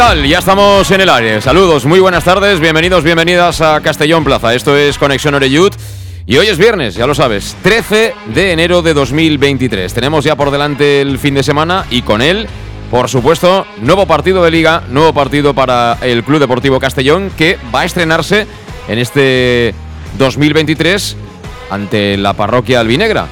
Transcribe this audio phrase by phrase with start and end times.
[0.00, 0.26] Tal?
[0.26, 1.42] Ya estamos en el aire.
[1.42, 4.54] Saludos, muy buenas tardes, bienvenidos, bienvenidas a Castellón Plaza.
[4.54, 5.74] Esto es Conexión Oreyud
[6.24, 9.92] y hoy es viernes, ya lo sabes, 13 de enero de 2023.
[9.92, 12.48] Tenemos ya por delante el fin de semana y con él,
[12.90, 17.80] por supuesto, nuevo partido de liga, nuevo partido para el Club Deportivo Castellón que va
[17.82, 18.46] a estrenarse
[18.88, 19.74] en este
[20.16, 21.14] 2023
[21.68, 23.26] ante la parroquia albinegra.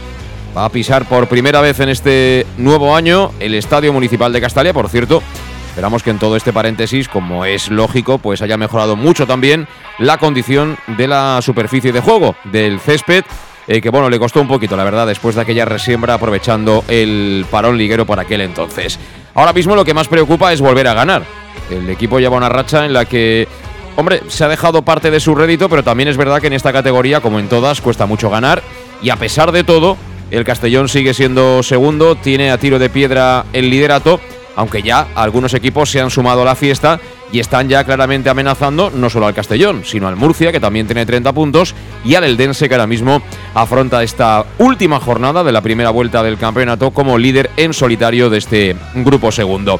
[0.54, 4.74] Va a pisar por primera vez en este nuevo año el Estadio Municipal de Castalia,
[4.74, 5.22] por cierto,
[5.68, 10.18] Esperamos que en todo este paréntesis, como es lógico, pues haya mejorado mucho también la
[10.18, 13.24] condición de la superficie de juego, del césped,
[13.68, 17.46] eh, que bueno, le costó un poquito, la verdad, después de aquella resiembra aprovechando el
[17.50, 18.98] parón liguero por aquel entonces.
[19.34, 21.22] Ahora mismo lo que más preocupa es volver a ganar.
[21.70, 23.46] El equipo lleva una racha en la que,
[23.96, 26.72] hombre, se ha dejado parte de su rédito, pero también es verdad que en esta
[26.72, 28.62] categoría, como en todas, cuesta mucho ganar.
[29.02, 29.96] Y a pesar de todo,
[30.30, 34.18] el Castellón sigue siendo segundo, tiene a tiro de piedra el liderato
[34.58, 36.98] aunque ya algunos equipos se han sumado a la fiesta
[37.30, 41.06] y están ya claramente amenazando no solo al Castellón, sino al Murcia, que también tiene
[41.06, 43.22] 30 puntos, y al Eldense, que ahora mismo
[43.54, 48.38] afronta esta última jornada de la primera vuelta del campeonato como líder en solitario de
[48.38, 49.78] este grupo segundo.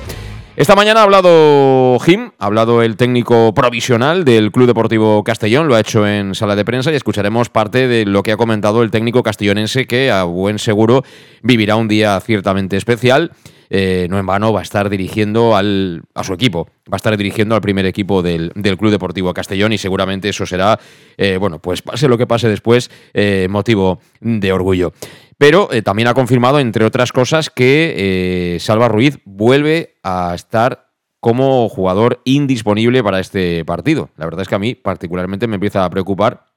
[0.55, 5.75] Esta mañana ha hablado Jim, ha hablado el técnico provisional del Club Deportivo Castellón, lo
[5.75, 8.93] ha hecho en sala de prensa y escucharemos parte de lo que ha comentado el
[8.93, 11.03] técnico castellonense que a buen seguro
[11.43, 13.33] vivirá un día ciertamente especial
[13.71, 17.17] eh, no en vano va a estar dirigiendo al, a su equipo, va a estar
[17.17, 20.79] dirigiendo al primer equipo del, Club Deportivo Castellón y seguramente eso será,
[21.17, 24.93] eh, bueno, pues pase lo que pase después, eh, motivo de orgullo.
[25.37, 30.89] Pero también ha confirmado, entre otras cosas, que Salva Ruiz vuelve a estar
[31.21, 34.11] como jugador indisponible para este partido.
[34.17, 36.48] La verdad es que a mí particularmente me empieza a preocupar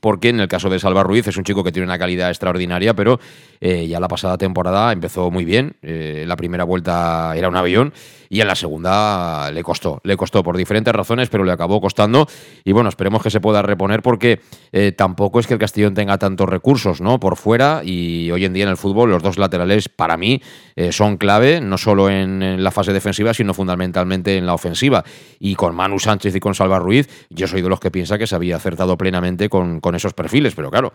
[0.00, 2.94] porque en el caso de Salva Ruiz es un chico que tiene una calidad extraordinaria,
[2.94, 3.20] pero
[3.60, 5.76] eh, ya la pasada temporada empezó muy bien.
[5.82, 7.92] Eh, la primera vuelta era un avión
[8.28, 12.26] y en la segunda le costó, le costó por diferentes razones, pero le acabó costando.
[12.64, 14.40] Y bueno, esperemos que se pueda reponer porque
[14.72, 17.20] eh, tampoco es que el Castellón tenga tantos recursos, ¿no?
[17.20, 20.42] Por fuera y hoy en día en el fútbol los dos laterales para mí
[20.90, 25.04] son clave, no solo en, la fase defensiva, sino fundamentalmente en la ofensiva.
[25.38, 28.26] Y con Manu Sánchez y con Salva Ruiz, yo soy de los que piensa que
[28.26, 30.92] se había acertado plenamente con, con esos perfiles, pero claro,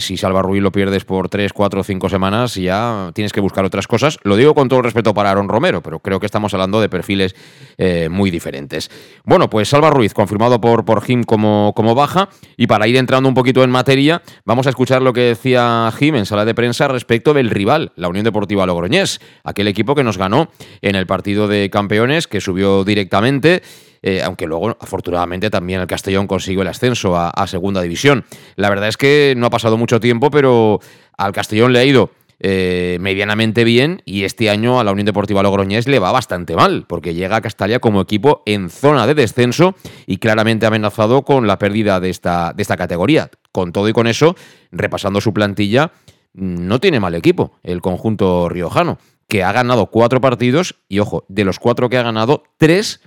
[0.00, 3.86] si Salva Ruiz lo pierdes por 3, 4, 5 semanas ya tienes que buscar otras
[3.86, 4.18] cosas.
[4.22, 6.88] Lo digo con todo el respeto para Aaron Romero, pero creo que estamos hablando de
[6.88, 7.34] perfiles
[7.78, 8.90] eh, muy diferentes.
[9.24, 12.28] Bueno, pues Salva Ruiz, confirmado por, por Jim como, como baja.
[12.56, 16.16] Y para ir entrando un poquito en materia, vamos a escuchar lo que decía Jim
[16.16, 20.18] en sala de prensa respecto del rival, la Unión Deportiva Logroñés, aquel equipo que nos
[20.18, 20.50] ganó
[20.82, 23.62] en el partido de campeones, que subió directamente.
[24.02, 28.24] Eh, aunque luego afortunadamente también el Castellón consiguió el ascenso a, segunda división.
[28.56, 30.80] La verdad es que no ha pasado mucho tiempo, pero
[31.16, 32.10] al Castellón le ha ido
[32.40, 36.84] eh, medianamente bien y este año a la Unión Deportiva Logroñés le va bastante mal,
[36.88, 39.74] porque llega a Castalia como equipo en zona de descenso
[40.06, 43.30] y claramente amenazado con la pérdida de esta, de esta categoría.
[43.50, 44.36] Con todo y con eso,
[44.70, 45.92] repasando su plantilla,
[46.32, 51.44] no tiene mal equipo el conjunto riojano, que ha ganado cuatro partidos y, ojo, de
[51.44, 53.00] los cuatro que ha ganado, tres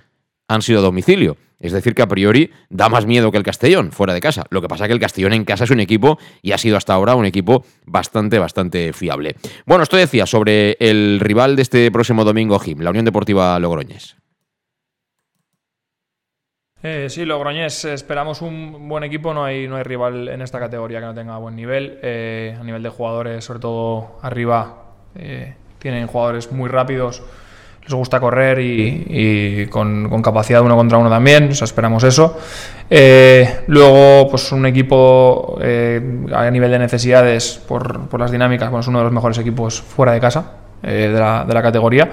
[0.54, 1.36] han sido a domicilio.
[1.62, 4.44] Es decir, que a priori da más miedo que el Castellón fuera de casa.
[4.50, 6.76] Lo que pasa es que el Castellón en casa es un equipo y ha sido
[6.76, 9.36] hasta ahora un equipo bastante, bastante fiable.
[9.64, 14.16] Bueno, esto decía sobre el rival de este próximo domingo, Jim, la Unión Deportiva Logroñés.
[16.82, 20.98] Eh, sí, Logroñés, esperamos un buen equipo, no hay, no hay rival en esta categoría
[20.98, 22.00] que no tenga buen nivel.
[22.02, 27.22] Eh, a nivel de jugadores, sobre todo arriba, eh, tienen jugadores muy rápidos
[27.82, 32.38] les gusta correr y, con, capacidad uno contra uno también, o sea, esperamos eso.
[32.88, 36.00] Eh, luego, pues un equipo eh,
[36.32, 40.12] a nivel de necesidades, por, las dinámicas, bueno, es uno de los mejores equipos fuera
[40.12, 40.52] de casa
[40.82, 42.10] eh, de, la, de, la, categoría.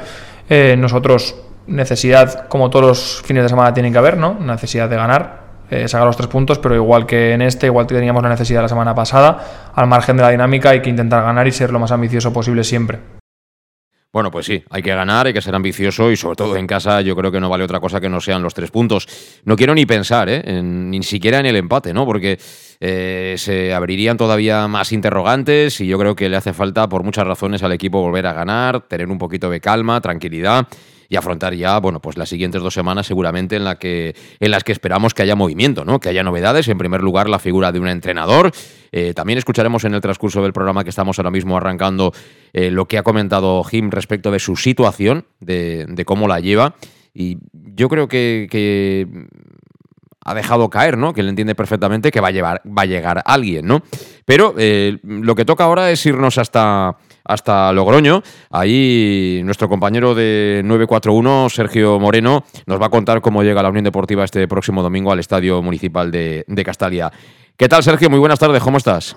[0.77, 1.35] nosotros,
[1.67, 4.37] necesidad, como todos los fines de semana tienen que haber, ¿no?
[4.39, 5.49] Necesidad de ganar.
[5.69, 8.63] eh, sacar los tres puntos, pero igual que en este, igual que teníamos la necesidad
[8.63, 11.77] la semana pasada, al margen de la dinámica hay que intentar ganar y ser lo
[11.77, 13.18] más ambicioso posible siempre.
[14.11, 17.01] Bueno, pues sí, hay que ganar, hay que ser ambicioso y sobre todo en casa
[17.01, 19.07] yo creo que no vale otra cosa que no sean los tres puntos.
[19.45, 20.63] No quiero ni pensar, ¿eh?
[20.63, 22.07] ni siquiera en el empate, ¿no?
[22.07, 22.39] Porque
[22.79, 27.27] eh, se abrirían todavía más interrogantes y yo creo que le hace falta por muchas
[27.27, 30.67] razones al equipo volver a ganar, tener un poquito de calma, tranquilidad
[31.09, 34.63] y afrontar ya, bueno, pues las siguientes dos semanas seguramente en, la que, en las
[34.63, 35.99] que esperamos que haya movimiento, ¿no?
[35.99, 36.67] Que haya novedades.
[36.67, 38.51] En primer lugar, la figura de un entrenador.
[38.91, 42.13] Eh, también escucharemos en el transcurso del programa que estamos ahora mismo arrancando
[42.53, 46.75] eh, lo que ha comentado Jim respecto de su situación, de, cómo la lleva.
[47.11, 49.07] Y yo creo que,
[50.29, 51.11] ha dejado caer, ¿no?
[51.11, 53.81] Que él entiende perfectamente que va a, llevar, va a llegar alguien, ¿no?
[54.25, 58.23] Pero eh, lo que toca ahora es irnos hasta hasta Logroño.
[58.49, 63.83] Ahí nuestro compañero de 941, Sergio Moreno, nos va a contar cómo llega la Unión
[63.83, 67.11] Deportiva este próximo domingo al Estadio Municipal de, de Castalia.
[67.55, 68.09] ¿Qué tal, Sergio?
[68.09, 69.15] Muy buenas tardes, ¿cómo estás?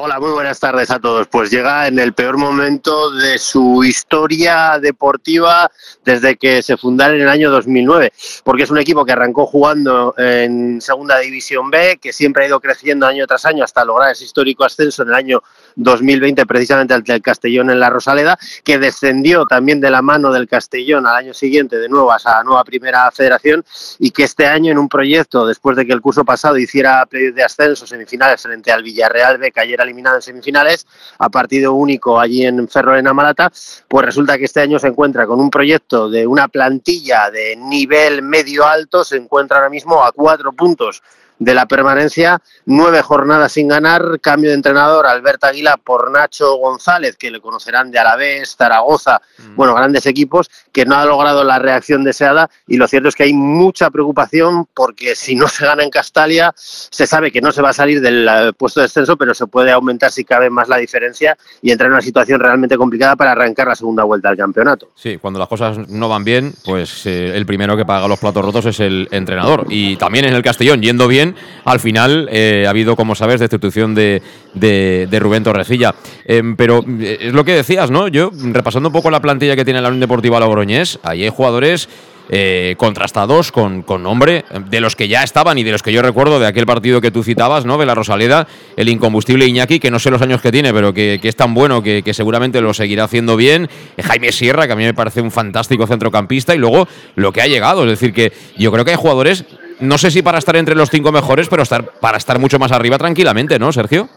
[0.00, 1.26] Hola, muy buenas tardes a todos.
[1.26, 5.68] Pues llega en el peor momento de su historia deportiva
[6.04, 8.12] desde que se fundara en el año 2009,
[8.44, 12.60] porque es un equipo que arrancó jugando en Segunda División B, que siempre ha ido
[12.60, 15.42] creciendo año tras año hasta lograr ese histórico ascenso en el año
[15.74, 20.46] 2020 precisamente ante el Castellón en la Rosaleda, que descendió también de la mano del
[20.46, 23.64] Castellón al año siguiente de nuevo a esa nueva primera federación
[23.98, 27.42] y que este año en un proyecto, después de que el curso pasado hiciera de
[27.42, 30.86] ascenso semifinales frente al Villarreal B, cayera eliminado en semifinales
[31.18, 33.50] a partido único allí en Ferrolena Malata,
[33.88, 38.22] pues resulta que este año se encuentra con un proyecto de una plantilla de nivel
[38.22, 41.02] medio alto, se encuentra ahora mismo a cuatro puntos
[41.38, 47.16] de la permanencia, nueve jornadas sin ganar, cambio de entrenador Alberto Aguila por Nacho González,
[47.16, 49.56] que le conocerán de Alavés, Zaragoza, mm.
[49.56, 53.24] bueno, grandes equipos, que no ha logrado la reacción deseada y lo cierto es que
[53.24, 57.62] hay mucha preocupación porque si no se gana en Castalia, se sabe que no se
[57.62, 60.68] va a salir del eh, puesto de descenso, pero se puede aumentar si cabe más
[60.68, 64.36] la diferencia y entrar en una situación realmente complicada para arrancar la segunda vuelta al
[64.36, 64.90] campeonato.
[64.94, 68.44] Sí, cuando las cosas no van bien, pues eh, el primero que paga los platos
[68.44, 69.66] rotos es el entrenador.
[69.68, 71.27] Y también en el Castellón, yendo bien,
[71.64, 74.22] al final eh, ha habido, como sabes, destitución de,
[74.54, 75.94] de, Rubén Torrecilla.
[76.24, 78.08] Em, pero eh, es lo que decías, ¿no?
[78.08, 81.88] Yo, repasando un poco la plantilla que tiene la Unión Deportiva Logroñés, ahí hay jugadores
[82.30, 86.02] eh, contrastados con, con, nombre de los que ya estaban y de los que yo
[86.02, 87.78] recuerdo de aquel partido que tú citabas, ¿no?
[87.78, 88.46] De la Rosaleda,
[88.76, 91.82] el incombustible Iñaki, que no sé los años que tiene, pero que, es tan bueno
[91.82, 93.70] que, que, seguramente lo seguirá haciendo bien.
[94.02, 97.46] Jaime Sierra, que a mí me parece un fantástico centrocampista, y luego lo que ha
[97.46, 97.84] llegado.
[97.84, 99.46] Es decir, que yo creo que hay jugadores
[99.80, 102.72] no sé si para estar entre los cinco mejores, pero estar, para estar mucho más
[102.72, 104.08] arriba tranquilamente, ¿no, Sergio?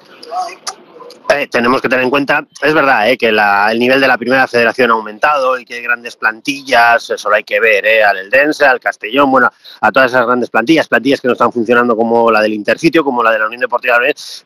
[1.33, 4.48] Eh, tenemos que tener en cuenta, es verdad, eh, que el nivel de la primera
[4.48, 8.18] federación ha aumentado y que hay grandes plantillas, eso lo hay que ver, eh, al
[8.18, 9.50] Eldense, al Castellón, bueno,
[9.80, 13.24] a todas esas grandes plantillas, plantillas que no están funcionando como la del Intercitio, como
[13.24, 14.00] la de la Unión Deportiva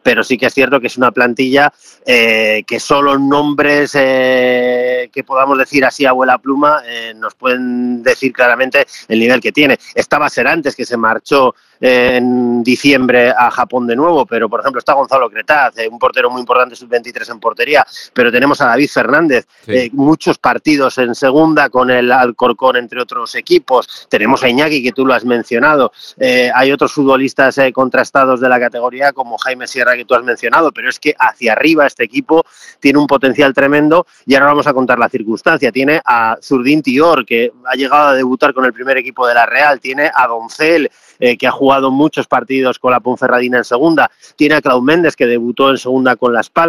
[0.03, 1.71] pero sí que es cierto que es una plantilla
[2.05, 6.81] eh, que solo nombres que podamos decir así abuela pluma
[7.15, 9.77] nos pueden decir claramente el nivel que tiene.
[9.93, 14.93] Estaba antes que se marchó en diciembre a Japón de nuevo, pero por ejemplo está
[14.93, 19.89] Gonzalo Cretaz, un portero muy importante sub-23 en portería, pero tenemos a David Fernández, eh,
[19.93, 24.07] muchos partidos en segunda con el Alcorcón, entre otros equipos.
[24.09, 25.91] Tenemos a Iñaki, que tú lo has mencionado.
[26.17, 30.23] Eh, hay otros futbolistas eh, contrastados de la categoría, como Jaime Sierra, que tú has
[30.23, 32.43] mencionado, pero es que hacia arriba este equipo
[32.79, 35.71] tiene un potencial tremendo y ahora vamos a contar la circunstancia.
[35.71, 39.45] Tiene a Zurdín Tior, que ha llegado a debutar con el primer equipo de la
[39.45, 44.55] Real, tiene a Doncel, que ha jugado muchos partidos con la Ponferradina en segunda, tiene
[44.55, 46.64] a Clau Méndez, que debutó en segunda con Las Palmas,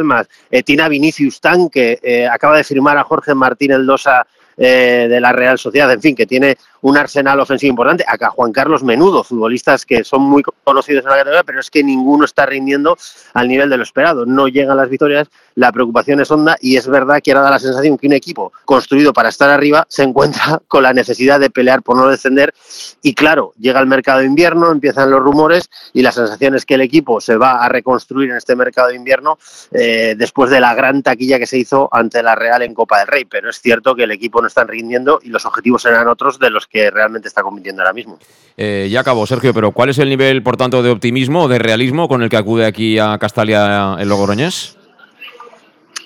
[0.50, 4.26] eh, tiene a Vinicius Tan, que eh, acaba de firmar a Jorge Martín Eldosa
[4.56, 8.04] eh, de la Real Sociedad, en fin, que tiene un arsenal ofensivo importante.
[8.06, 11.82] Acá Juan Carlos Menudo, futbolistas que son muy conocidos en la categoría, pero es que
[11.82, 12.96] ninguno está rindiendo
[13.34, 14.24] al nivel de lo esperado.
[14.24, 15.26] No llegan las victorias,
[15.56, 18.52] la preocupación es honda y es verdad que ahora da la sensación que un equipo
[18.64, 22.54] construido para estar arriba se encuentra con la necesidad de pelear por no descender
[23.02, 26.74] y claro, llega el mercado de invierno, empiezan los rumores y la sensación es que
[26.74, 29.38] el equipo se va a reconstruir en este mercado de invierno
[29.72, 33.08] eh, después de la gran taquilla que se hizo ante la Real en Copa del
[33.08, 36.38] Rey, pero es cierto que el equipo no está rindiendo y los objetivos eran otros
[36.38, 38.18] de los que realmente está compitiendo ahora mismo.
[38.56, 41.58] Eh, ya acabó, Sergio, pero ¿cuál es el nivel, por tanto, de optimismo o de
[41.58, 44.76] realismo con el que acude aquí a Castalia el Logroñés?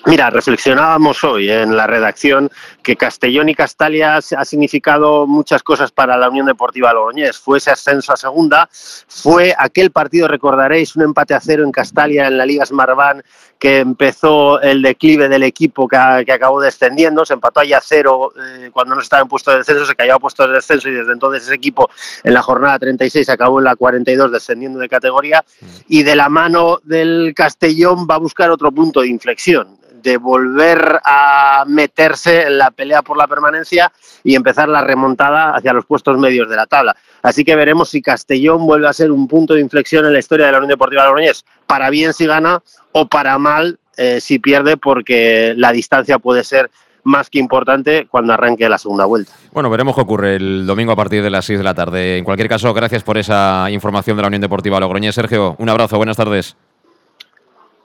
[0.05, 2.49] Mira, reflexionábamos hoy en la redacción
[2.81, 7.37] que Castellón y Castalia ha significado muchas cosas para la Unión Deportiva Logroñés.
[7.37, 12.27] Fue ese ascenso a segunda, fue aquel partido, recordaréis, un empate a cero en Castalia
[12.27, 13.23] en la Liga Smartbank
[13.61, 18.71] que empezó el declive del equipo que, acabó descendiendo, se empató allá a cero eh,
[18.73, 21.13] cuando no estaba en puesto de descenso, se cayó a puesto de descenso y desde
[21.13, 21.87] entonces ese equipo
[22.23, 25.45] en la jornada 36 acabó en la 42 descendiendo de categoría.
[25.87, 30.99] Y de la mano del Castellón va a buscar otro punto de inflexión de volver
[31.03, 33.91] a meterse en la pelea por la permanencia
[34.23, 36.95] y empezar la remontada hacia los puestos medios de la tabla.
[37.21, 40.45] Así que veremos si Castellón vuelve a ser un punto de inflexión en la historia
[40.47, 44.77] de la Unión Deportiva Logroñés, para bien si gana o para mal eh, si pierde,
[44.77, 46.71] porque la distancia puede ser
[47.03, 49.31] más que importante cuando arranque la segunda vuelta.
[49.51, 52.17] Bueno, veremos qué ocurre el domingo a partir de las 6 de la tarde.
[52.17, 55.15] En cualquier caso, gracias por esa información de la Unión Deportiva Logroñés.
[55.15, 56.55] Sergio, un abrazo, buenas tardes.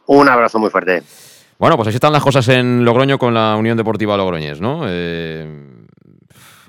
[0.07, 1.03] Un abrazo muy fuerte.
[1.59, 4.85] Bueno, pues así están las cosas en Logroño con la Unión Deportiva Logroñés, ¿no?
[4.87, 5.77] Eh,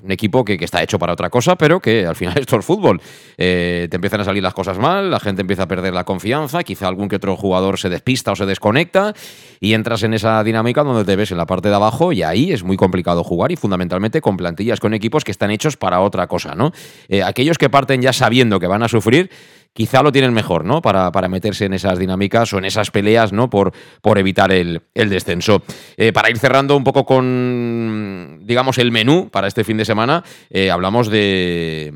[0.02, 3.00] un equipo que, está hecho para otra cosa, pero que al final esto es fútbol.
[3.36, 6.62] Eh, te empiezan a salir las cosas mal, la gente empieza a perder la confianza,
[6.62, 9.14] quizá algún que otro jugador se despista o se desconecta
[9.60, 12.52] y entras en esa dinámica donde te ves en la parte de abajo y ahí
[12.52, 16.26] es muy complicado jugar y fundamentalmente con plantillas, con equipos que están hechos para otra
[16.26, 16.72] cosa, ¿no?
[17.08, 19.30] Eh, aquellos que parten ya sabiendo que van a sufrir,
[19.72, 20.82] quizá lo tienen mejor, ¿no?
[20.82, 23.48] Para, para, meterse en esas dinámicas o en esas peleas, ¿no?
[23.48, 23.72] Por,
[24.02, 25.62] por evitar el, descenso.
[25.96, 30.24] Eh, para ir cerrando un poco con, digamos, el menú para este fin de semana,
[30.50, 31.92] eh, hablamos de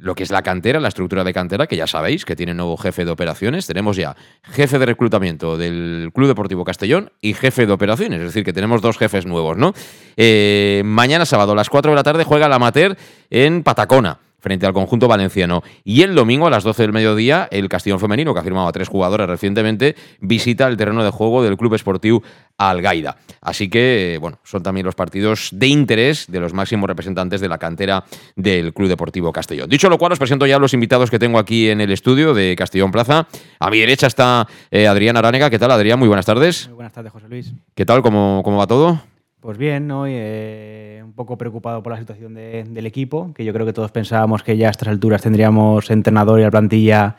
[0.00, 2.76] lo que es la cantera, la estructura de cantera, que ya sabéis que tiene nuevo
[2.76, 3.66] jefe de operaciones.
[3.66, 8.44] Tenemos ya jefe de reclutamiento del Club Deportivo Castellón y jefe de operaciones, es decir,
[8.44, 9.74] que tenemos dos jefes nuevos, ¿no?
[10.16, 12.96] Eh, mañana sábado a las 4 de la tarde juega la Amateur
[13.28, 15.62] en Patacona frente al conjunto valenciano.
[15.84, 18.72] Y el domingo a las 12 del mediodía, el Castellón Femenino, que ha firmado a
[18.72, 22.22] tres jugadores recientemente, visita el terreno de juego del Club Esportivo
[22.58, 23.16] Algaida.
[23.40, 27.58] Así que, bueno, son también los partidos de interés de los máximos representantes de la
[27.58, 28.04] cantera
[28.36, 29.68] del Club Deportivo Castellón.
[29.68, 32.34] Dicho lo cual, os presento ya a los invitados que tengo aquí en el estudio
[32.34, 33.26] de Castellón Plaza.
[33.58, 35.50] A mi derecha está eh, Adrián Aránega.
[35.50, 35.98] ¿Qué tal, Adrián?
[35.98, 36.66] Muy buenas tardes.
[36.68, 37.52] Muy buenas tardes, José Luis.
[37.74, 38.02] ¿Qué tal?
[38.02, 39.09] ¿Cómo, cómo va todo?
[39.40, 43.64] Pues bien, hoy eh, un poco preocupado por la situación del equipo, que yo creo
[43.64, 47.16] que todos pensábamos que ya a estas alturas tendríamos entrenador y la plantilla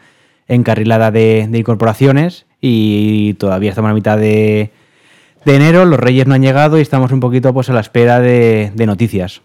[0.47, 4.69] encarrilada de, incorporaciones y todavía estamos a mitad de,
[5.47, 8.71] enero, los Reyes no han llegado y estamos un poquito pues, a la espera de,
[8.85, 9.41] noticias.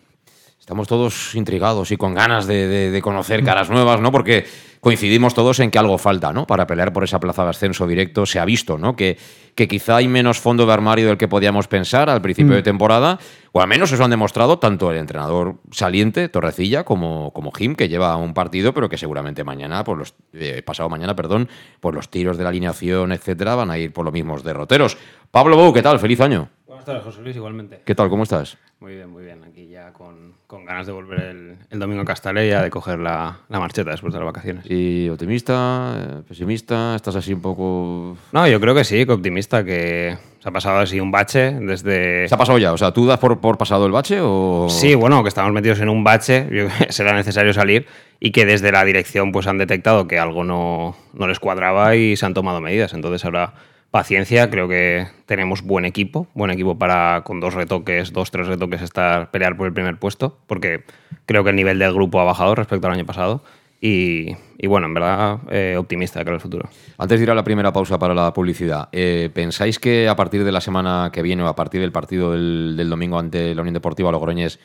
[0.67, 4.11] Estamos todos intrigados y con ganas de, conocer caras nuevas, ¿no?
[4.11, 4.45] Porque
[4.81, 6.45] coincidimos todos en que algo falta, ¿no?
[6.45, 8.27] Para pelear por esa plaza de ascenso directo.
[8.27, 8.97] Se ha visto, ¿no?
[8.97, 9.17] Que,
[9.55, 12.65] que quizá hay menos fondo de armario del que podíamos pensar al principio de mm.
[12.65, 13.21] temporada,
[13.53, 17.89] o al menos eso han demostrado tanto el entrenador saliente, Torrecilla, como, como Jim, que
[17.89, 22.11] lleva un partido, pero que seguramente mañana, por los, eh, pasado mañana, perdón, por los
[22.11, 24.99] tiros de la alineación, etcétera, van a ir por los mismos derroteros.
[25.31, 26.01] Pablo Bou, ¿qué tal?
[26.01, 26.49] Feliz año.
[26.87, 27.81] Tardes, José Luis, igualmente.
[27.85, 28.09] ¿Qué tal?
[28.09, 28.59] ¿Cómo estás?
[28.79, 29.43] Muy bien, muy bien.
[29.43, 33.41] Aquí ya con, con ganas de volver el, el domingo a Castaleya, de coger la,
[33.49, 34.71] la, marcheta después de las vacaciones.
[34.71, 36.95] ¿Y optimista, eh, pesimista?
[36.95, 38.17] ¿Estás así un poco...?
[38.31, 42.29] No, yo creo que sí, que optimista, que se ha pasado así un bache desde...
[42.29, 42.73] ¿Se ha pasado ya?
[42.73, 44.69] O sea, ¿tú das por, por pasado el bache o...?
[44.71, 46.49] Sí, bueno, que estamos metidos en un bache,
[46.91, 47.89] será necesario salir
[48.21, 52.15] y que desde la dirección pues han detectado que algo no, no les cuadraba y
[52.15, 52.95] se han tomado medidas.
[52.95, 53.55] Entonces ahora
[53.97, 58.83] paciencia, creo que tenemos buen equipo, buen equipo para con dos retoques, dos, tres retoques
[58.83, 60.85] estar pelear por el primer puesto, porque
[61.25, 63.43] creo que el nivel del grupo ha bajado respecto al año pasado.
[63.81, 64.37] Y,
[64.67, 66.69] bueno, en verdad, eh, optimista de cara al futuro.
[66.99, 70.45] Antes de ir a la primera pausa para la publicidad, eh, ¿pensáis que a partir
[70.45, 73.75] de la semana que viene o a partir del partido del, domingo ante la Unión
[73.75, 74.61] Deportiva Logroñés,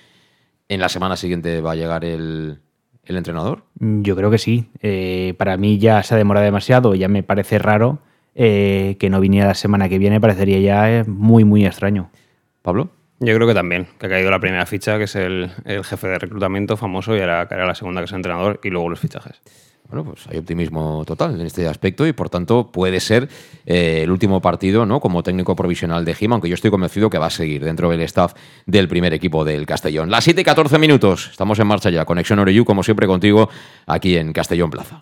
[0.68, 2.60] en la semana siguiente va a llegar el,
[3.06, 3.64] entrenador?
[3.80, 4.68] Yo creo que sí.
[4.82, 8.00] Eh, para mí ya se ha demorado demasiado, ya me parece raro
[8.36, 12.10] eh, que no viniera la semana que viene parecería ya eh, muy, muy extraño.
[12.62, 12.90] ¿Pablo?
[13.20, 15.52] Yo creo que también, que ha caído la primera ficha, que es el,
[15.84, 18.90] jefe de reclutamiento famoso, y ahora caerá la segunda, que es el entrenador, y luego
[18.90, 19.40] los fichajes.
[19.88, 23.28] Bueno, pues hay optimismo total en este aspecto y por tanto puede ser
[23.66, 25.02] eh, el último partido ¿no?
[25.02, 28.00] como técnico provisional de Gima, aunque yo estoy convencido que va a seguir dentro del
[28.02, 28.34] staff
[28.66, 30.10] del primer equipo del Castellón.
[30.10, 32.06] Las 7 y 14 minutos, estamos en marcha ya.
[32.06, 33.50] Conexión Oreyu, como siempre, contigo
[33.86, 35.02] aquí en Castellón Plaza.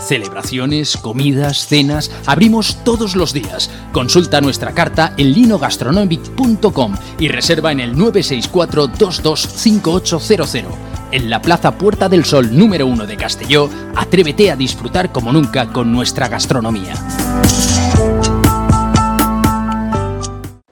[0.00, 3.70] Celebraciones, comidas, cenas, abrimos todos los días.
[3.92, 12.08] Consulta nuestra carta en linogastronomic.com y reserva en el 964 225800 en la Plaza Puerta
[12.08, 16.94] del Sol número 1 de Castelló, atrévete a disfrutar como nunca con nuestra gastronomía.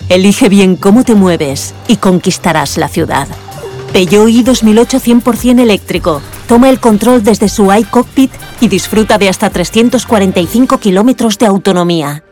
[0.09, 3.29] Elige bien cómo te mueves y conquistarás la ciudad.
[3.93, 6.21] Peugeot i 2008 100% eléctrico.
[6.53, 12.25] Toma el control desde su iCockpit y disfruta de hasta 345 kilómetros de autonomía.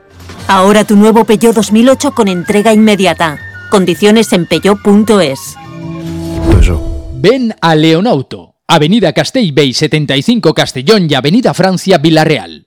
[0.46, 3.38] Ahora tu nuevo Peugeot 2008 con entrega inmediata.
[3.70, 5.56] Condiciones en peugeot.es.
[7.14, 12.66] Ven a Leonauto, Avenida Castellbey 75 Castellón y Avenida Francia Villarreal.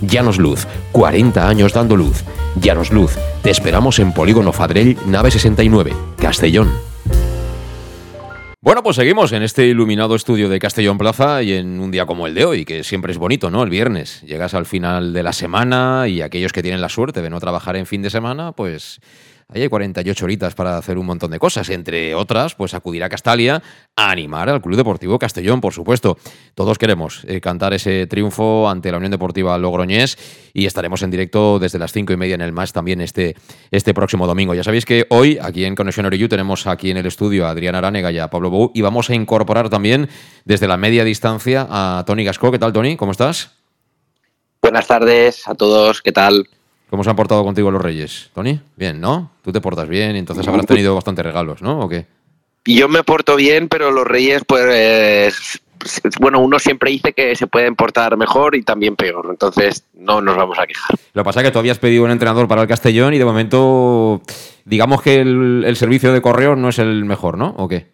[0.00, 2.24] Llanos Luz, 40 años dando luz.
[2.60, 6.68] Llanos Luz, te esperamos en Polígono Fadrell, nave 69, Castellón.
[8.60, 12.26] Bueno, pues seguimos en este iluminado estudio de Castellón Plaza y en un día como
[12.26, 13.62] el de hoy, que siempre es bonito, ¿no?
[13.62, 14.20] El viernes.
[14.22, 17.76] Llegas al final de la semana y aquellos que tienen la suerte de no trabajar
[17.76, 19.00] en fin de semana, pues
[19.50, 23.08] Ahí hay 48 horitas para hacer un montón de cosas, entre otras, pues acudir a
[23.08, 23.62] Castalia
[23.96, 26.18] a animar al Club Deportivo Castellón, por supuesto.
[26.54, 30.18] Todos queremos eh, cantar ese triunfo ante la Unión Deportiva Logroñés
[30.52, 33.36] y estaremos en directo desde las 5 y media en el MAS también este,
[33.70, 34.52] este próximo domingo.
[34.52, 37.74] Ya sabéis que hoy, aquí en Conexión Oriyu, tenemos aquí en el estudio a Adrián
[37.74, 40.10] Aránega y a Pablo Bou y vamos a incorporar también
[40.44, 42.52] desde la media distancia a Tony Gasco.
[42.52, 42.98] ¿Qué tal, Tony?
[42.98, 43.52] ¿Cómo estás?
[44.60, 46.46] Buenas tardes a todos, ¿qué tal?
[46.90, 48.58] ¿Cómo se han portado contigo los Reyes, Tony?
[48.76, 49.30] Bien, ¿no?
[49.42, 51.80] Tú te portas bien y entonces habrás tenido bastantes regalos, ¿no?
[51.80, 52.06] ¿O qué?
[52.64, 55.60] Yo me porto bien, pero los Reyes, pues,
[56.20, 60.36] bueno, uno siempre dice que se pueden portar mejor y también peor, entonces no nos
[60.36, 60.96] vamos a quejar.
[61.12, 63.24] Lo que pasa es que tú habías pedido un entrenador para el Castellón y de
[63.24, 64.22] momento,
[64.64, 67.54] digamos que el, el servicio de correo no es el mejor, ¿no?
[67.58, 67.86] ¿O qué?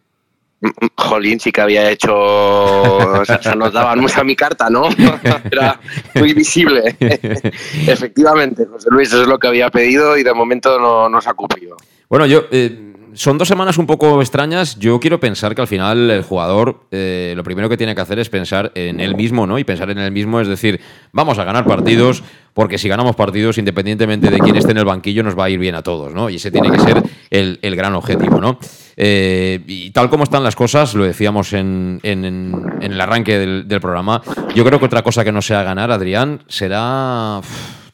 [0.97, 4.89] Jolín sí que había hecho, o sea, nos daban mucha mi carta, ¿no?
[5.51, 5.81] Era
[6.15, 6.97] muy visible.
[7.01, 11.35] Efectivamente, José Luis, eso es lo que había pedido y de momento no nos ha
[11.35, 11.77] cumplido.
[12.09, 14.79] Bueno, yo, eh, son dos semanas un poco extrañas.
[14.79, 18.19] Yo quiero pensar que al final el jugador eh, lo primero que tiene que hacer
[18.19, 19.59] es pensar en él mismo, ¿no?
[19.59, 20.81] Y pensar en él mismo es decir,
[21.13, 22.23] vamos a ganar partidos,
[22.53, 25.59] porque si ganamos partidos, independientemente de quién esté en el banquillo, nos va a ir
[25.59, 26.29] bien a todos, ¿no?
[26.31, 28.59] Y ese tiene que ser el, el gran objetivo, ¿no?
[28.97, 33.67] Eh, y tal como están las cosas, lo decíamos en, en, en el arranque del,
[33.67, 34.23] del, programa,
[34.55, 37.41] yo creo que otra cosa que no sea ganar, Adrián, será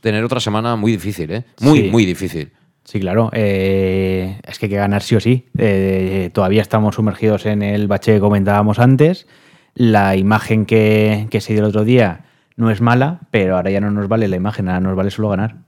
[0.01, 1.45] tener otra semana muy difícil, ¿eh?
[1.61, 1.89] Muy, sí.
[1.91, 2.51] muy difícil.
[2.91, 3.31] Sí, claro.
[3.33, 5.47] Eh, es que hay que ganar sí o sí.
[5.57, 9.29] Eh, todavía estamos sumergidos en el bache que comentábamos antes.
[9.77, 12.25] La imagen que, que, se dio el otro día
[12.57, 15.29] no es mala, pero ahora ya no nos vale la imagen, ahora nos vale solo
[15.29, 15.59] ganar.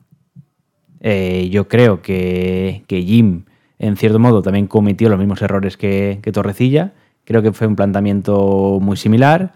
[0.98, 3.44] Eh, yo creo que, que, Jim,
[3.78, 6.92] en cierto modo, también cometió los mismos errores que, que Torrecilla.
[7.24, 9.52] Creo que fue un planteamiento muy similar.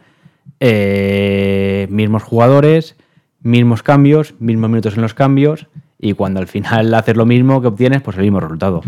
[0.60, 2.94] Mismos jugadores,
[3.40, 5.66] mismos cambios, mismos minutos en los cambios
[5.98, 8.82] y cuando al final haces lo mismo que obtienes, pues el mismo resultado.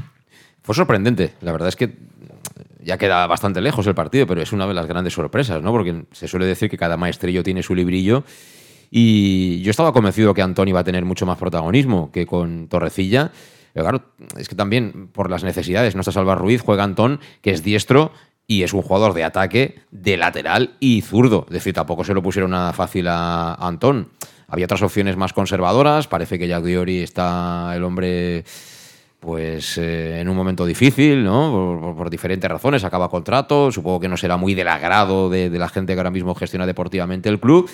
[0.63, 1.33] Fue sorprendente.
[1.41, 1.97] La verdad es que
[2.83, 5.73] ya queda bastante lejos el partido, pero es una de las grandes sorpresas, ¿no?
[5.73, 8.25] Porque se suele decir que cada maestrillo tiene su librillo.
[8.91, 13.31] Y yo estaba convencido que Antoni va a tener mucho más protagonismo que con Torrecilla.
[13.75, 14.03] Pero claro,
[14.37, 18.13] es que también por las necesidades, no está Salva Ruiz, juega Antón, que es diestro
[18.47, 21.45] y es un jugador de ataque, de lateral y zurdo.
[21.49, 24.09] Es decir, tampoco se lo pusieron nada fácil a Antón.
[24.49, 26.09] Había otras opciones más conservadoras.
[26.09, 28.45] Parece que Jack Diori está el hombre
[29.21, 31.95] pues eh, en un momento difícil, ¿no?
[31.97, 35.69] Por, diferentes razones, acaba contrato, supongo que no será muy del agrado de, de, la
[35.69, 37.69] gente que ahora mismo gestiona deportivamente el club.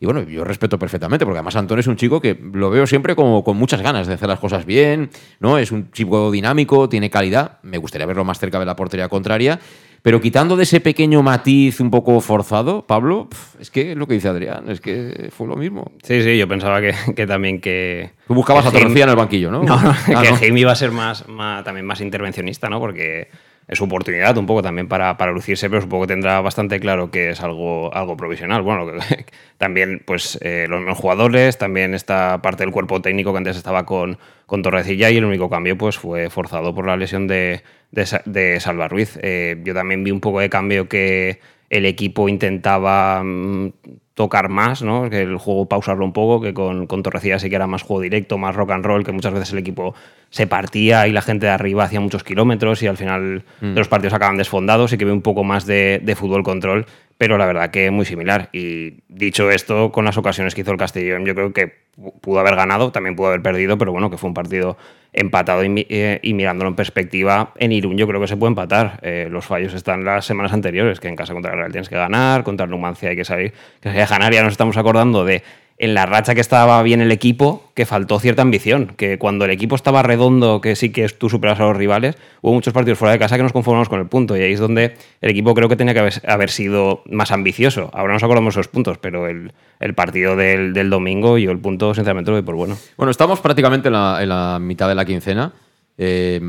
[0.00, 3.14] Y bueno, yo respeto perfectamente, porque además Antonio es un chico que lo veo siempre
[3.14, 5.58] como con muchas ganas de hacer las cosas bien, ¿no?
[5.58, 9.60] Es un chico dinámico, tiene calidad, me gustaría verlo más cerca de la portería contraria,
[10.02, 13.28] pero quitando de ese pequeño matiz un poco forzado, Pablo,
[13.60, 15.92] es que es lo que dice Adrián, es que fue lo mismo.
[16.02, 18.10] Sí, sí, yo pensaba que, que también que...
[18.26, 19.62] Tú buscabas a Torrecilla en el banquillo, ¿no?
[19.62, 20.36] No, no ah, que no.
[20.36, 22.80] Jaime iba a ser más, más, también más intervencionista, ¿no?
[22.80, 23.28] Porque
[23.72, 27.10] es su oportunidad un poco también para, para lucirse, pero supongo que tendrá bastante claro
[27.10, 28.60] que es algo, algo provisional.
[28.60, 28.86] Bueno,
[29.56, 34.18] también pues eh, los jugadores, también esta parte del cuerpo técnico que antes estaba con,
[34.44, 38.60] con Torrecilla y el único cambio pues fue forzado por la lesión de, de, de
[38.60, 39.18] Salva Ruiz.
[39.22, 43.72] Eh, yo también vi un poco de cambio que el equipo intentaba mm,
[44.14, 45.08] tocar más, ¿no?
[45.08, 48.02] Que el juego pausarlo un poco, que con, con Torrecilla sí que era más juego
[48.02, 49.94] directo, más rock and roll, que muchas veces el equipo
[50.28, 53.74] se partía y la gente de arriba hacía muchos kilómetros y al final Mm.
[53.74, 56.84] los partidos acaban desfondados y que ve un poco más de, de fútbol control,
[57.22, 58.48] pero la verdad que muy similar.
[58.52, 62.40] Y dicho esto, con las ocasiones que hizo el Castellón, yo creo que pu- pudo
[62.40, 64.76] haber ganado, también pudo haber perdido, pero bueno, que fue un partido
[65.12, 68.98] empatado y, eh, mirándolo en perspectiva, en Irún yo creo que se puede empatar.
[69.02, 71.94] Eh, los fallos están las semanas anteriores, que en casa contra el Real tienes que
[71.94, 74.32] ganar, contra el Numancia hay que salir, que salir a ganar.
[74.32, 75.44] Ya nos estamos acordando de
[75.78, 79.50] en la racha que estaba bien el equipo, que faltó cierta ambición, que cuando el
[79.50, 83.12] equipo estaba redondo, que sí que tú superas a los rivales, hubo muchos partidos fuera
[83.12, 85.68] de casa que nos conformamos con el punto, y ahí es donde el equipo creo
[85.68, 87.90] que tenía que haber, sido más ambicioso.
[87.92, 89.52] Ahora nos acordamos esos puntos, pero el,
[89.94, 92.76] partido del, domingo, yo el punto, sinceramente, lo doy por bueno.
[92.96, 95.52] Bueno, estamos prácticamente en la, mitad de la quincena.
[95.98, 96.40] Eh,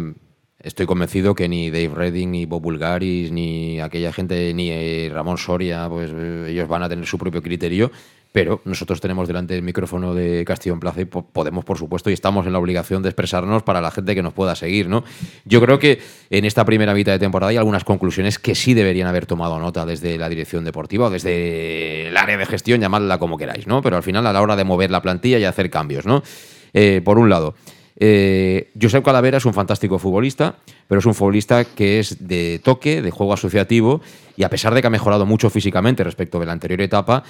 [0.63, 5.37] estoy convencido que ni Dave Redding, ni Bob Bulgaris, ni aquella gente, ni eh, Ramón
[5.37, 7.91] Soria, pues eh, ellos van a tener su propio criterio.
[8.33, 12.09] Pero nosotros tenemos delante el micrófono de Castillo en Plaza y po- podemos, por supuesto,
[12.09, 15.03] y estamos en la obligación de expresarnos para la gente que nos pueda seguir, ¿no?
[15.45, 15.99] Yo creo que
[16.31, 19.85] en esta primera mitad de temporada hay algunas conclusiones que sí deberían haber tomado nota
[19.85, 23.83] desde la dirección deportiva o desde el área de gestión, llamadla como queráis, ¿no?
[23.83, 26.23] Pero al final, a la hora de mover la plantilla y hacer cambios, ¿no?
[26.73, 27.53] Eh, por un lado,
[27.97, 28.71] eh,
[29.05, 30.55] Calavera es un fantástico futbolista,
[30.87, 34.01] pero es un futbolista que es de toque, de juego asociativo,
[34.35, 37.23] y a pesar de que ha mejorado mucho físicamente respecto de la anterior etapa,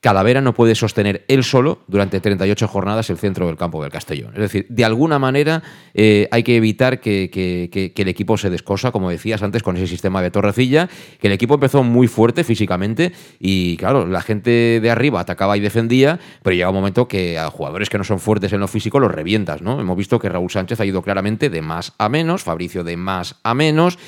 [0.00, 4.32] Calavera no puede sostener él solo durante 38 jornadas el centro del campo del Castellón.
[4.32, 8.38] Es decir, de alguna manera eh, hay que evitar que, que- que- que el equipo
[8.38, 10.88] se descosa, como decías antes, con ese sistema de Torrecilla,
[11.20, 15.60] que el equipo empezó muy fuerte físicamente y, claro, la gente de arriba atacaba y
[15.60, 19.00] defendía, pero llega un momento que a jugadores que no son fuertes en lo físico
[19.00, 19.78] los revientas, ¿no?
[19.78, 23.36] Hemos visto que Raúl Sánchez ha ido claramente de más a menos, Fabricio de más
[23.42, 23.98] a menos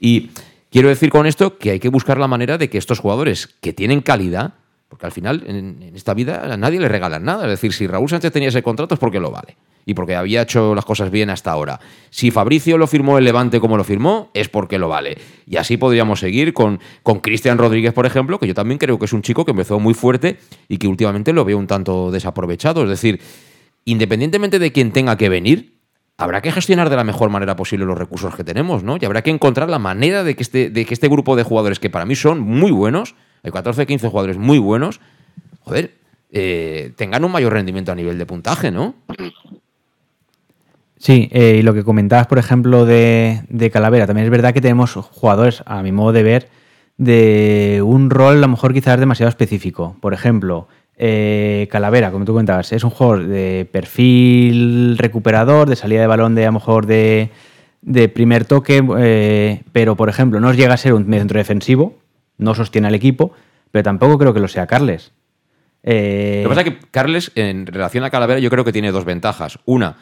[0.00, 0.30] y
[0.70, 3.74] quiero decir con esto que hay que buscar la manera de que estos jugadores que
[3.74, 4.54] tienen calidad,
[4.94, 7.46] porque al final en, esta vida a nadie le regalan nada.
[7.46, 9.56] Es decir, si Raúl Sánchez tenía ese contrato es porque lo vale.
[9.84, 11.80] Y porque había hecho las cosas bien hasta ahora.
[12.10, 15.18] Si Fabricio lo firmó el Levante como lo firmó, es porque lo vale.
[15.48, 19.06] Y así podríamos seguir con, con Cristian Rodríguez, por ejemplo, que yo también creo que
[19.06, 22.84] es un chico que empezó muy fuerte y que últimamente lo veo un tanto desaprovechado.
[22.84, 23.20] Es decir,
[23.84, 25.80] independientemente de quién tenga que venir,
[26.18, 28.96] habrá que gestionar de la mejor manera posible los recursos que tenemos, ¿no?
[29.00, 31.80] Y habrá que encontrar la manera de que este, de que este grupo de jugadores,
[31.80, 35.00] que para mí son muy buenos, hay 14 15 jugadores muy buenos,
[35.60, 35.92] joder,
[36.32, 38.94] eh, tengan un mayor rendimiento a nivel de puntaje, ¿no?
[40.96, 44.62] Sí, eh, y lo que comentabas, por ejemplo, de, de Calavera, también es verdad que
[44.62, 46.48] tenemos jugadores, a mi modo de ver,
[46.96, 49.96] de un rol a lo mejor quizás demasiado específico.
[50.00, 56.00] Por ejemplo, eh, Calavera, como tú comentabas, es un jugador de perfil recuperador, de salida
[56.00, 57.30] de balón de a lo mejor de,
[57.82, 61.98] de primer toque, pero por ejemplo, no llega a ser un centro defensivo,
[62.38, 63.32] no sostiene al equipo,
[63.70, 65.12] pero tampoco creo que lo sea Carles.
[65.82, 68.90] Eh, Lo que pasa es que Carles, en relación a Calavera, yo creo que tiene
[68.90, 69.58] dos ventajas.
[69.66, 69.94] Una, eh,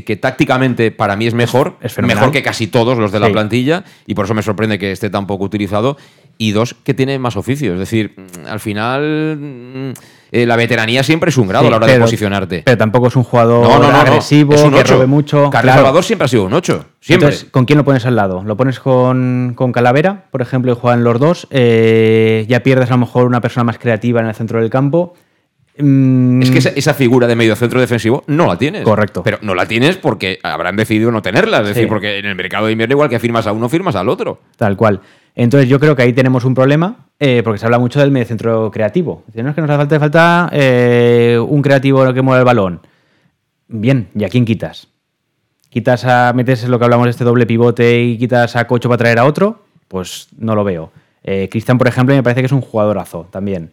[0.00, 3.32] que tácticamente para mí es mejor, Es mejor que casi todos los de la Sí.
[3.32, 5.98] plantilla, y por eso me sorprende que esté tan poco utilizado.
[6.38, 7.74] Y dos, que tiene más oficio.
[7.74, 9.90] Es decir, mm, al final, mm,
[10.32, 12.62] eh, la veteranía siempre es un grado Sí, a la hora de posicionarte.
[12.64, 13.98] Pero tampoco es un jugador No, no, no, no.
[13.98, 14.94] agresivo, Es un que ocho.
[14.94, 15.50] robe mucho.
[15.50, 16.86] Carles Salvador siempre ha sido un 8.
[17.00, 17.26] Siempre.
[17.28, 18.42] Entonces, ¿con quién lo pones al lado?
[18.44, 21.46] ¿Lo pones con, con Calavera, por ejemplo, y juegan los dos?
[21.50, 25.12] Eh, ya pierdes a lo mejor una persona más creativa en el centro del campo.
[25.78, 28.82] Mm, Es que esa, esa figura de medio centro defensivo no la tienes.
[28.82, 29.22] Correcto.
[29.22, 31.60] Pero no la tienes porque habrán decidido no tenerla.
[31.60, 34.08] Es decir, porque en el mercado de invierno, igual que firmas a uno, firmas al
[34.08, 34.40] otro.
[34.56, 35.00] Tal cual.
[35.34, 38.70] Entonces yo creo que ahí tenemos un problema eh, porque se habla mucho del mediocentro
[38.70, 39.24] creativo.
[39.28, 42.80] Dice, no es que nos hace falta, falta eh, un creativo que mueva el balón.
[43.68, 44.88] Bien, ¿y a quién quitas?
[45.70, 48.98] ¿Quitas a, metes lo que hablamos de este doble pivote y quitas a Cocho para
[48.98, 49.64] traer a otro?
[49.88, 50.92] Pues no lo veo.
[51.24, 53.70] Eh, Cristian, por ejemplo, me parece que es un jugadorazo también.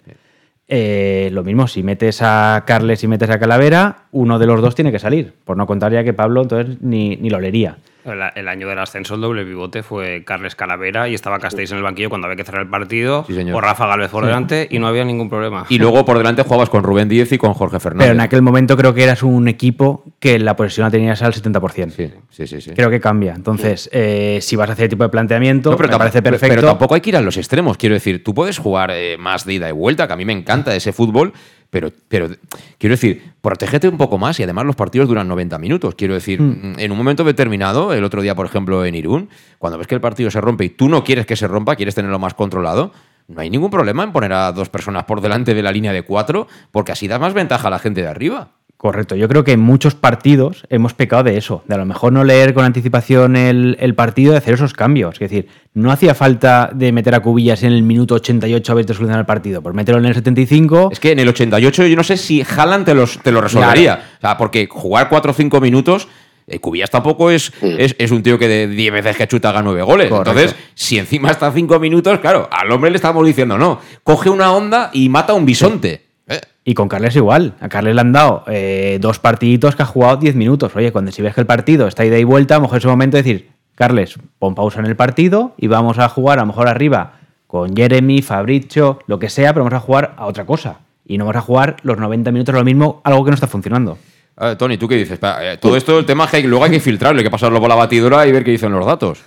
[0.72, 4.76] Eh, lo mismo, si metes a Carles y metes a Calavera, uno de los dos
[4.76, 5.34] tiene que salir.
[5.44, 7.78] Por no contar ya que Pablo entonces ni, ni lo leería.
[8.06, 11.78] El, el año del ascenso, el doble pivote fue Carles Calavera y estaba Castells en
[11.78, 13.56] el banquillo cuando había que cerrar el partido, señor.
[13.56, 14.28] o Rafa Galvez por Sí.
[14.28, 15.66] delante y no había ningún problema.
[15.68, 18.06] Y luego por delante jugabas con Rubén Díez y con Jorge Fernández.
[18.08, 21.34] Pero en aquel momento creo que eras un equipo que la posesión la tenías al
[21.34, 21.92] 70%.
[21.92, 22.62] Sí, sí, sí.
[22.62, 22.72] sí.
[22.74, 23.34] Creo que cambia.
[23.36, 26.36] Entonces, eh, si vas a hacer ese tipo de planteamiento, No, pero me parece pero-
[26.36, 26.56] perfecto.
[26.56, 27.76] Pero tampoco hay que ir a los extremos.
[27.78, 30.34] Quiero decir, tú puedes jugar eh, más de ida y vuelta, que a mí me
[30.34, 31.34] encanta ese fútbol,
[31.70, 32.30] pero, pero
[32.78, 35.96] quiero decir, protégete un poco más y además los partidos duran 90 minutos.
[35.96, 36.80] Quiero decir, Mm.
[36.80, 40.02] en un momento determinado, el otro día, por ejemplo, en Irún, cuando ves que el
[40.02, 42.92] partido se rompe y tú no quieres que se rompa, quieres tenerlo más controlado,
[43.28, 46.02] no hay ningún problema en poner a dos personas por delante de la línea de
[46.02, 48.50] cuatro, porque así da más ventaja a la gente de arriba.
[48.80, 52.14] Correcto, yo creo que en muchos partidos hemos pecado de eso, de a lo mejor
[52.14, 55.16] no leer con anticipación el, el partido, de hacer esos cambios.
[55.16, 58.86] Es decir, no hacía falta de meter a Cubillas en el minuto 88 a ver
[58.86, 60.92] de solucionar el partido, por meterlo en el 75.
[60.94, 64.02] Es que en el 88 yo no sé si Haaland te, los, te lo resolvería.
[64.20, 66.08] O sea, porque jugar 4 o 5 minutos.
[66.48, 69.62] Eh, Cubillas tampoco es, es, es, un tío que de 10 veces que chuta haga
[69.62, 70.08] 9 goles.
[70.08, 70.32] Correcto.
[70.32, 73.82] Entonces, si encima está 5 minutos, claro, al hombre le estamos diciendo no.
[74.06, 76.09] Coge una onda y mata a un bisonte.
[76.30, 77.56] Eh, Y con Carles igual.
[77.60, 80.76] A Carles le han dado eh, dos partiditos que ha jugado 10 minutos.
[80.76, 82.84] Oye, cuando si ves que el partido está ida y vuelta, a lo mejor es
[82.86, 86.42] el momento de decir, Carles, pon pausa en el partido y vamos a jugar a
[86.44, 87.14] lo mejor arriba
[87.48, 90.80] con Jeremy, Fabricio, lo que sea, pero vamos a jugar a otra cosa.
[91.08, 93.98] Y no vamos a jugar los 90 minutos lo mismo, algo que no está funcionando.
[94.36, 95.20] A ver, Tony, ¿tú qué dices?
[95.22, 97.68] Eh, Todo esto, el tema es que luego hay que filtrarlo, hay que pasarlo por
[97.68, 99.20] la batidora y ver qué dicen los datos.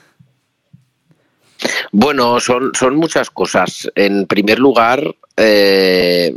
[1.90, 3.90] Bueno, son, son muchas cosas.
[3.94, 5.02] En primer lugar,
[5.36, 6.34] eh,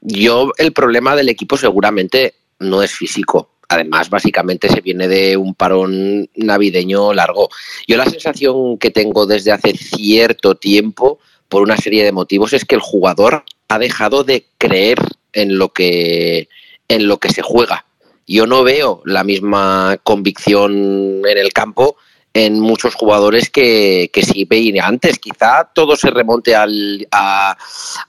[0.00, 3.50] yo el problema del equipo seguramente no es físico.
[3.68, 7.48] Además, básicamente se viene de un parón navideño largo.
[7.86, 12.64] Yo la sensación que tengo desde hace cierto tiempo, por una serie de motivos, es
[12.64, 14.98] que el jugador ha dejado de creer
[15.32, 16.48] en lo que,
[16.88, 17.86] en lo que se juega.
[18.26, 21.96] Yo no veo la misma convicción en el campo
[22.32, 25.18] en muchos jugadores que, que sí veía antes.
[25.18, 27.56] Quizá todo se remonte al, a,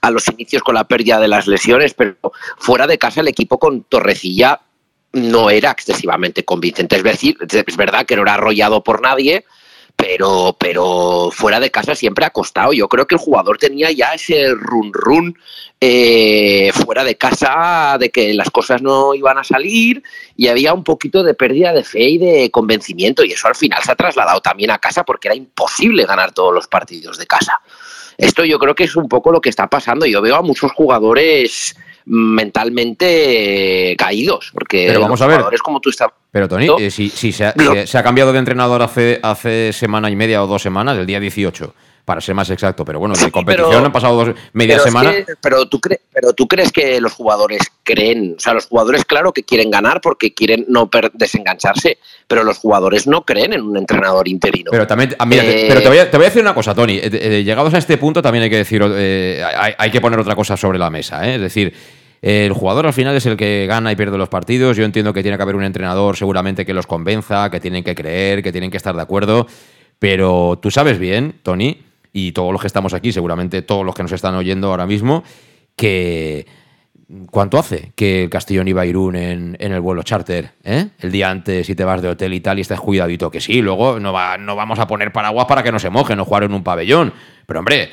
[0.00, 2.16] a los inicios con la pérdida de las lesiones, pero
[2.58, 4.60] fuera de casa el equipo con Torrecilla
[5.12, 6.96] no era excesivamente convincente.
[6.96, 9.44] Es decir, es verdad que no era arrollado por nadie,
[10.02, 12.72] pero, pero fuera de casa siempre ha costado.
[12.72, 15.38] Yo creo que el jugador tenía ya ese run run
[15.80, 20.02] eh, fuera de casa de que las cosas no iban a salir
[20.36, 23.80] y había un poquito de pérdida de fe y de convencimiento y eso al final
[23.84, 27.60] se ha trasladado también a casa porque era imposible ganar todos los partidos de casa.
[28.18, 30.04] Esto yo creo que es un poco lo que está pasando.
[30.04, 35.36] Yo veo a muchos jugadores mentalmente caídos porque Pero vamos los a ver.
[35.36, 38.32] jugadores como tú estabas Pero Tony, eh, si, si se, ha, Lo- se ha cambiado
[38.32, 42.34] de entrenador hace, hace semana y media o dos semanas, el día 18, para ser
[42.34, 45.12] más exacto, pero bueno, de competición pero- han pasado dos, media Pero es semana.
[45.12, 49.04] que- pero, tú cre- pero tú crees que los jugadores creen, o sea, los jugadores
[49.04, 53.76] claro que quieren ganar porque quieren no desengancharse, pero los jugadores no creen en un
[53.76, 54.70] entrenador interino.
[54.72, 56.74] Pero también, ah, mira, te- pero te voy, a, te voy a decir una cosa,
[56.74, 56.94] Tony.
[56.96, 60.18] Eh, eh, llegados a este punto, también hay que decir, eh, hay, hay que poner
[60.18, 61.28] otra cosa sobre la mesa.
[61.28, 61.36] ¿eh?
[61.36, 61.72] Es decir,
[62.20, 64.76] el jugador al final es el que gana y pierde los partidos.
[64.76, 67.94] Yo entiendo que tiene que haber un entrenador seguramente que los convenza, que tienen que
[67.94, 69.46] creer, que tienen que estar de acuerdo.
[69.98, 71.80] Pero tú sabes bien, Tony,
[72.12, 75.22] y todos los que estamos aquí, seguramente todos los que nos están oyendo ahora mismo,
[75.76, 76.46] que
[77.30, 80.52] ¿Cuánto hace que el Castellón iba a Irún en, en el vuelo charter?
[80.64, 80.88] ¿eh?
[80.98, 83.60] El día antes, si te vas de hotel y tal, y estás cuidadito, que sí,
[83.60, 86.44] luego no, va, no vamos a poner paraguas para que no se mojen o jugar
[86.44, 87.12] en un pabellón.
[87.46, 87.90] Pero hombre,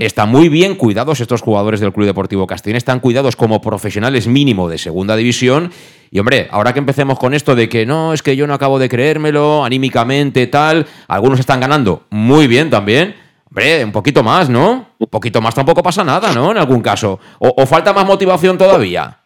[0.00, 4.68] están muy bien cuidados estos jugadores del Club Deportivo Castellón, están cuidados como profesionales mínimo
[4.70, 5.70] de segunda división.
[6.10, 8.78] Y hombre, ahora que empecemos con esto de que no, es que yo no acabo
[8.78, 13.21] de creérmelo, anímicamente, tal, algunos están ganando muy bien también.
[13.54, 14.88] Hombre, un poquito más, ¿no?
[14.98, 16.52] Un poquito más tampoco pasa nada, ¿no?
[16.52, 17.20] En algún caso.
[17.38, 19.18] O, o falta más motivación todavía.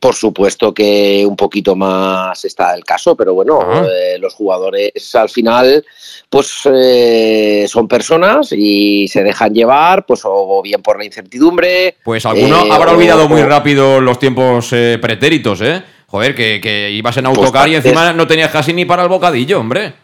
[0.00, 3.84] Por supuesto que un poquito más está el caso, pero bueno, Ah.
[3.84, 5.84] eh, los jugadores al final
[6.30, 11.96] pues eh, son personas y se dejan llevar, pues o bien por la incertidumbre.
[12.04, 15.82] Pues alguno eh, habrá o- olvidado muy rápido los tiempos eh, pretéritos, ¿eh?
[16.08, 19.08] Joder, que, que ibas en Pues autocar y encima no tenías casi ni para el
[19.08, 19.94] bocadillo, hombre.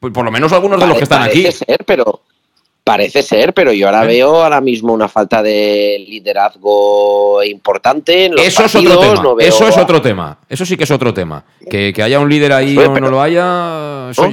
[0.00, 1.50] Pues por lo menos algunos de los que están aquí.
[1.52, 2.22] ser, pero
[2.84, 8.44] parece ser, pero yo ahora veo ahora mismo una falta de liderazgo importante en los
[8.44, 9.22] Eso es otro partidos, tema.
[9.22, 10.38] no veo Eso es otro tema.
[10.48, 11.44] Eso sí que es otro tema.
[11.70, 14.10] Que, que haya un líder ahí Joder, o no lo haya.
[14.10, 14.28] eso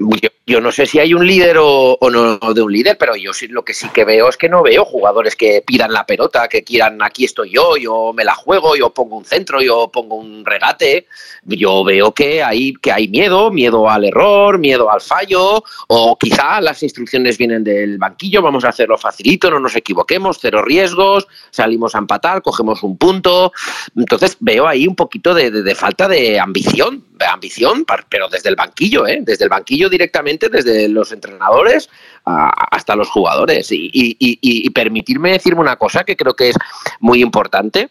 [0.00, 3.14] Yo, yo no sé si hay un líder o, o no de un líder, pero
[3.16, 6.06] yo sí, lo que sí que veo es que no veo jugadores que pidan la
[6.06, 9.90] pelota, que quieran aquí estoy yo, yo me la juego, yo pongo un centro, yo
[9.92, 11.06] pongo un regate.
[11.44, 16.60] Yo veo que hay, que hay miedo, miedo al error, miedo al fallo, o quizá
[16.60, 21.94] las instrucciones vienen del banquillo, vamos a hacerlo facilito, no nos equivoquemos, cero riesgos, salimos
[21.94, 23.52] a empatar, cogemos un punto.
[23.96, 29.18] Entonces veo ahí un poquito de, falta de ambición, ambición, pero desde el banquillo, ¿eh?
[29.22, 31.88] desde el banquillo directamente, desde los entrenadores
[32.24, 33.70] hasta los jugadores.
[33.72, 36.56] Y, y- y- permitirme decirme una cosa que creo que es
[37.00, 37.90] muy importante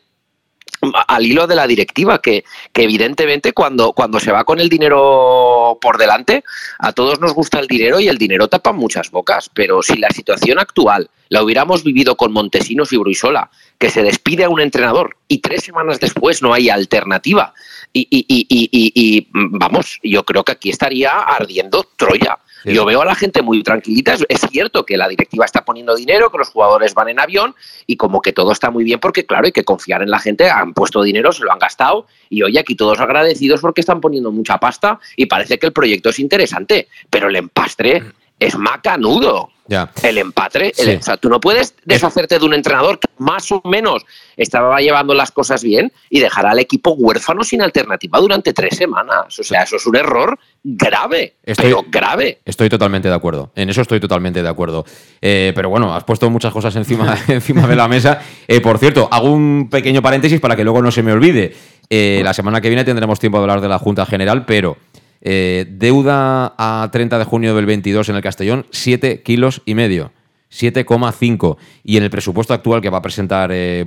[1.07, 5.77] al hilo de la directiva, que, que evidentemente cuando, cuando se va con el dinero
[5.81, 6.43] por delante,
[6.77, 10.09] a todos nos gusta el dinero y el dinero tapa muchas bocas, pero si la
[10.09, 15.17] situación actual la hubiéramos vivido con Montesinos y Bruisola, que se despide a un entrenador
[15.27, 17.53] y tres semanas después no hay alternativa,
[17.93, 22.37] y, y- y- y- vamos, yo creo que aquí estaría ardiendo Troya.
[22.65, 24.13] Yo veo a la gente muy tranquilita.
[24.13, 27.55] Es, es cierto que la directiva está poniendo dinero, que los jugadores van en avión
[27.87, 30.49] y como que todo está muy bien porque, claro, hay que confiar en la gente.
[30.49, 34.29] Han puesto dinero, se lo han gastado y hoy aquí todos agradecidos porque están poniendo
[34.31, 36.89] mucha pasta y parece que el proyecto es interesante.
[37.09, 38.03] Pero el empastre
[38.37, 39.51] es macanudo.
[39.69, 39.91] Ya.
[40.03, 40.95] El empatre, el- Sí.
[40.95, 44.03] o sea, tú no puedes deshacerte de un entrenador que más o menos
[44.35, 49.37] estaba llevando las cosas bien y dejar al equipo huérfano sin alternativa durante tres semanas.
[49.39, 52.39] O sea, eso es un error grave, Estoy- pero grave.
[52.45, 53.51] Estoy totalmente de acuerdo.
[53.55, 54.85] En eso estoy totalmente de acuerdo.
[55.21, 58.21] Eh, pero bueno, has puesto muchas cosas encima, encima de la mesa.
[58.47, 61.53] Eh, por cierto, hago un pequeño paréntesis para que luego no se me olvide.
[61.91, 64.77] Eh, la semana que viene tendremos tiempo de hablar de la Junta General, pero
[65.21, 70.11] eh, deuda a 30 de junio del 22 en el Castellón, 7 kilos y medio.
[70.51, 71.57] 7,5.
[71.83, 73.85] Y en el presupuesto actual que va a presentar eh,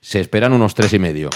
[0.00, 1.28] se esperan unos 3,5.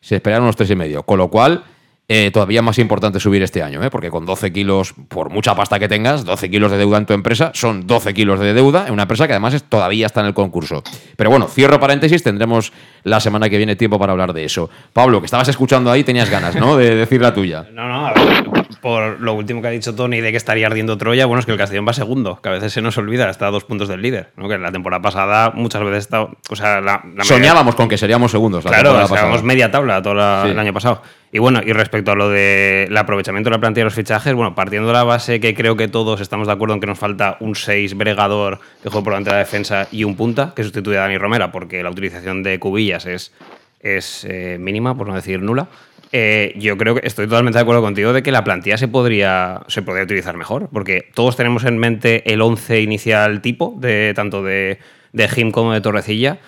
[0.00, 1.04] Se esperan unos 3,5.
[1.04, 1.64] Con lo cual,
[2.12, 3.88] eh, todavía más importante subir este año, ¿eh?
[3.88, 7.12] porque con 12 kilos, por mucha pasta que tengas, 12 kilos de deuda en tu
[7.12, 10.26] empresa, son 12 kilos de deuda en una empresa que además es- todavía está en
[10.26, 10.82] el concurso.
[11.16, 12.72] Pero bueno, cierro paréntesis, tendremos
[13.04, 14.68] la semana que viene tiempo para hablar de eso.
[14.92, 16.76] Pablo, que estabas escuchando ahí, tenías ganas, ¿no?
[16.76, 17.66] De decir la tuya.
[17.72, 18.44] No, no, a ver,
[18.80, 21.52] por lo último que ha dicho Tony de que estaría ardiendo Troya, bueno, es que
[21.52, 24.02] el Castellón va segundo, que a veces se nos olvida, está a dos puntos del
[24.02, 24.48] líder, ¿no?
[24.48, 28.64] que la temporada pasada muchas veces está, o sea, la, Soñábamos con que seríamos segundos.
[28.64, 29.42] la Claro, sacamos pasada.
[29.42, 30.50] media tabla todo la- Sí.
[30.50, 31.02] el año pasado.
[31.32, 34.54] Y bueno, y respecto a lo del aprovechamiento de la plantilla de los fichajes, bueno,
[34.56, 37.36] partiendo de la base que creo que todos estamos de acuerdo en que nos falta
[37.38, 40.98] un 6 bregador que juegue por delante de la defensa y un punta que sustituya
[40.98, 43.32] a Dani Romera, porque la utilización de cubillas es,
[43.78, 45.68] es eh, mínima, por no decir nula.
[46.12, 49.60] Eh, yo creo que estoy totalmente de acuerdo contigo de que la plantilla se podría,
[49.68, 54.42] se podría utilizar mejor, porque todos tenemos en mente el 11 inicial tipo, de tanto
[54.42, 54.78] de,
[55.12, 56.40] de Jim como de Torrecilla.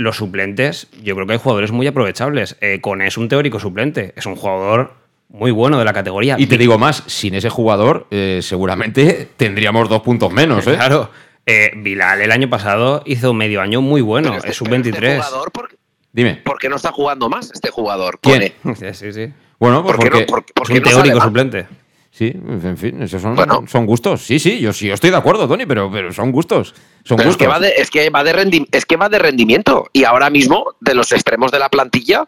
[0.00, 2.56] Los suplentes, yo creo que hay jugadores muy aprovechables.
[2.62, 4.94] Eh, Con es un teórico suplente, es un jugador
[5.28, 6.36] muy bueno de la categoría.
[6.38, 10.74] Y te digo más, sin ese jugador, eh, seguramente tendríamos dos puntos menos, ¿eh?
[10.76, 11.10] Claro.
[11.44, 15.16] Eh, Bilal el año pasado hizo un medio año muy bueno, es sub-23.
[15.16, 15.68] jugador, ¿por,
[16.12, 16.36] Dime.
[16.44, 18.18] por qué no está jugando más este jugador?
[18.22, 18.54] ¿Quién?
[18.62, 18.74] Cone?
[18.76, 19.32] Sí, sí, sí.
[19.58, 21.24] Bueno, pues ¿Por qué no- porque por- por Es un teórico más?
[21.26, 21.66] suplente.
[22.12, 23.36] Sí, en fin, esos son,
[23.68, 24.22] son gustos.
[24.22, 26.74] Sí, sí, yo sí, yo estoy de acuerdo, Tony, pero, pero son gustos.
[27.04, 27.38] Son Pero es gustos.
[27.38, 29.88] que, va de, es, que va de rendi- es que va de rendimiento.
[29.92, 32.26] Y ahora mismo, de los extremos de la plantilla,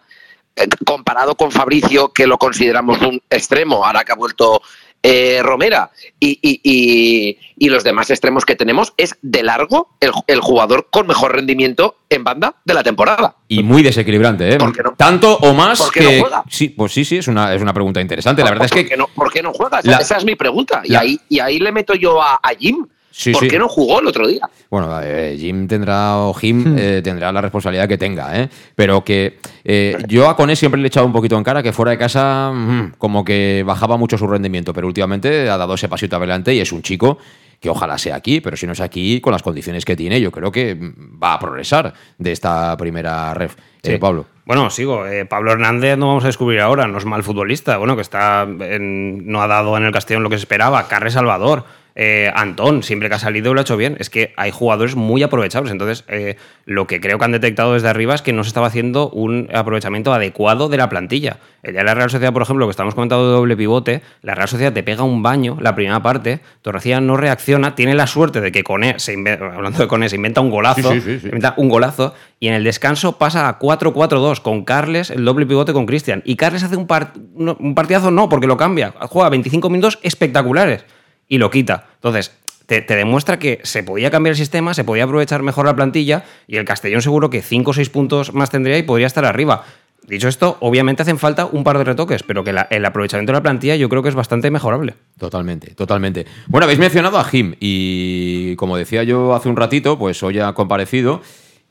[0.57, 4.63] eh, comparado con Fabricio, que lo consideramos un extremo, ahora que ha vuelto
[5.03, 5.91] eh, Romera,
[6.21, 10.89] y, y- y- y los demás extremos que tenemos, es de largo el, el jugador
[10.91, 13.37] con mejor rendimiento en banda de la temporada.
[13.49, 14.59] Y muy desequilibrante, ¿eh?
[14.59, 14.95] ¿Por qué no?
[14.97, 16.17] Tanto o más ¿Por qué que.
[16.17, 16.45] no juega?
[16.49, 18.43] Sí, pues sí, sí, es una, es una pregunta interesante.
[18.45, 18.89] La verdad es ¿Por que.
[18.89, 19.81] qué no, por qué no juega?
[19.85, 20.83] La- Esa es mi pregunta.
[20.85, 22.87] Y, la- ahí, y ahí le meto yo a, a Jim.
[23.15, 23.49] Sí, ¿Por sí.
[23.49, 24.41] qué no jugó el otro día?
[24.71, 28.49] Bueno, eh, Jim tendrá, o Jim eh, tendrá la responsabilidad que tenga, ¿eh?
[28.75, 31.73] Pero que eh, yo a Cone siempre le he echado un poquito en cara que
[31.73, 35.89] fuera de casa mm, como que bajaba mucho su rendimiento, pero últimamente ha dado ese
[35.91, 37.19] pasito adelante y es un chico
[37.61, 40.33] que ojalá sea aquí, pero si no es aquí, con las condiciones que tiene, yo
[40.33, 43.55] creo que mm, va a progresar de esta primera ref.
[43.83, 43.99] Eh, Sí.
[43.99, 44.27] Pablo.
[44.47, 45.07] Bueno, sigo.
[45.07, 47.77] Eh, Pablo Hernández no vamos a descubrir ahora, no es mal futbolista.
[47.77, 50.87] Bueno, que está en- no ha dado en el Castellón lo que se esperaba.
[50.89, 51.65] Carles Salvador,
[51.95, 53.97] eh, Antón, siempre que ha salido lo ha hecho bien.
[54.01, 55.73] Es que hay jugadores muy aprovechables.
[55.73, 58.67] Entonces, eh, lo que creo que han detectado desde arriba es que no se estaba
[58.69, 61.39] haciendo un aprovechamiento adecuado de la plantilla.
[61.63, 64.35] El día de la Real Sociedad, por ejemplo, que estamos comentando de doble pivote, la
[64.35, 68.41] Real Sociedad te pega un baño la primera parte, Torrecilla no reacciona, tiene la suerte
[68.41, 71.15] de que Cone, se inve- hablando de Cone, se inventa un golazo, Sí, sí, sí,
[71.15, 71.21] sí.
[71.21, 75.47] se inventa un golazo y en el descanso pasa a 4-4-2 con Carles, el doble
[75.47, 76.23] pivote con Cristian.
[76.25, 78.93] Y Carles hace un, par- un partidazo, no, porque lo cambia.
[79.09, 80.85] Juega 25 minutos espectaculares
[81.33, 81.87] y lo quita.
[81.95, 82.33] Entonces,
[82.67, 86.57] te, demuestra que se podía cambiar el sistema, se podía aprovechar mejor la plantilla y
[86.57, 89.65] el Castellón seguro que 5 o 6 puntos más tendría y podría estar arriba.
[90.07, 93.43] Dicho esto, obviamente hacen falta un par de retoques, pero que el aprovechamiento de la
[93.43, 94.93] plantilla yo creo que es bastante mejorable.
[95.19, 96.27] Totalmente, totalmente.
[96.49, 100.53] Bueno, habéis mencionado a Jim y como decía yo hace un ratito, pues hoy ha
[100.53, 101.23] comparecido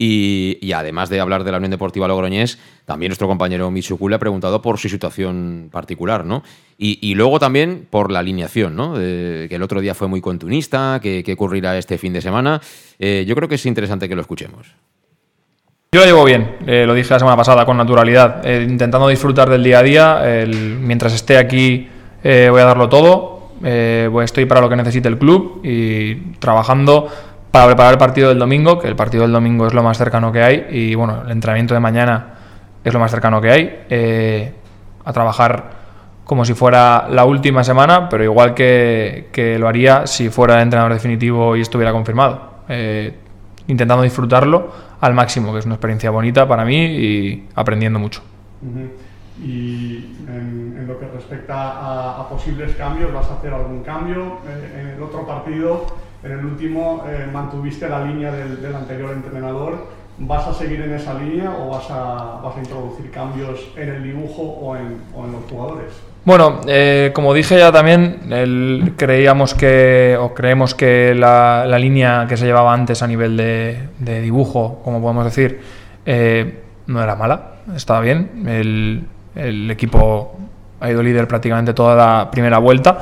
[0.03, 4.19] y, además de hablar de la Unión Deportiva Logroñés, también nuestro compañero Michuku le ha
[4.19, 6.41] preguntado por su situación particular, ¿no?
[6.75, 8.95] Y, luego también por la alineación, ¿no?
[8.95, 12.59] Que el otro día fue muy contunista, que, ocurrirá este fin de semana.
[12.97, 14.73] Eh, yo creo que es interesante que lo escuchemos.
[15.91, 19.51] Yo lo llevo bien, eh, lo dije la semana pasada, con naturalidad, eh, intentando disfrutar
[19.51, 20.45] del día a día.
[20.47, 21.87] mientras esté aquí
[22.23, 23.51] voy a darlo todo,
[24.23, 27.07] estoy para lo que necesite el club y trabajando
[27.51, 30.31] para preparar el partido del domingo, que el partido del domingo es lo más cercano
[30.31, 32.33] que hay y bueno, el entrenamiento de mañana
[32.83, 33.85] es lo más cercano que hay.
[33.89, 34.53] eh,
[35.03, 35.81] a trabajar
[36.23, 40.93] como si fuera la última semana, pero igual que, lo haría si fuera el entrenador
[40.93, 42.61] definitivo y estuviera confirmado.
[42.69, 43.13] Eh,
[43.67, 44.71] intentando disfrutarlo
[45.01, 48.21] al máximo, que es una experiencia bonita para mí y aprendiendo mucho.
[49.43, 54.37] Y en, lo que respecta a, a, posibles cambios, ¿vas a hacer algún cambio?
[54.77, 55.87] en el otro partido,
[56.23, 57.03] en el último,
[57.33, 62.41] mantuviste la línea del, anterior entrenador ¿Vas a seguir en esa línea o vas a,
[62.43, 64.99] vas a introducir cambios en el dibujo o en,
[65.31, 65.93] los jugadores?
[66.25, 72.37] Bueno, eh, como dije ya también, creíamos que, o creemos que la, la, línea que
[72.37, 75.59] se llevaba antes a nivel de, de dibujo, como podemos decir,
[76.05, 78.47] eh, no era mala, estaba bien.
[78.47, 79.03] El,
[79.33, 80.37] el equipo
[80.79, 82.99] ha ido líder prácticamente toda la primera vuelta.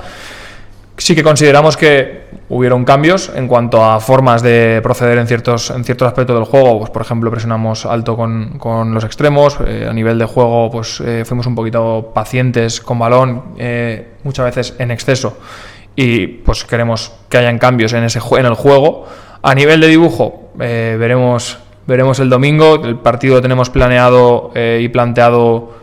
[1.00, 5.86] Sí que consideramos que hubieron cambios en cuanto a formas de proceder en ciertos, en
[5.86, 6.78] ciertos aspectos del juego.
[6.80, 9.58] Pues, por ejemplo, presionamos alto con, con los extremos.
[9.66, 14.46] Eh, a nivel de juego, pues eh, fuimos un poquito pacientes con balón, eh, muchas
[14.46, 15.38] veces en exceso.
[15.96, 19.08] Y pues queremos que hayan cambios en, ese, en el juego.
[19.42, 22.76] A nivel de dibujo, veremos, veremos el domingo.
[22.84, 25.74] El partido lo tenemos planeado y planteado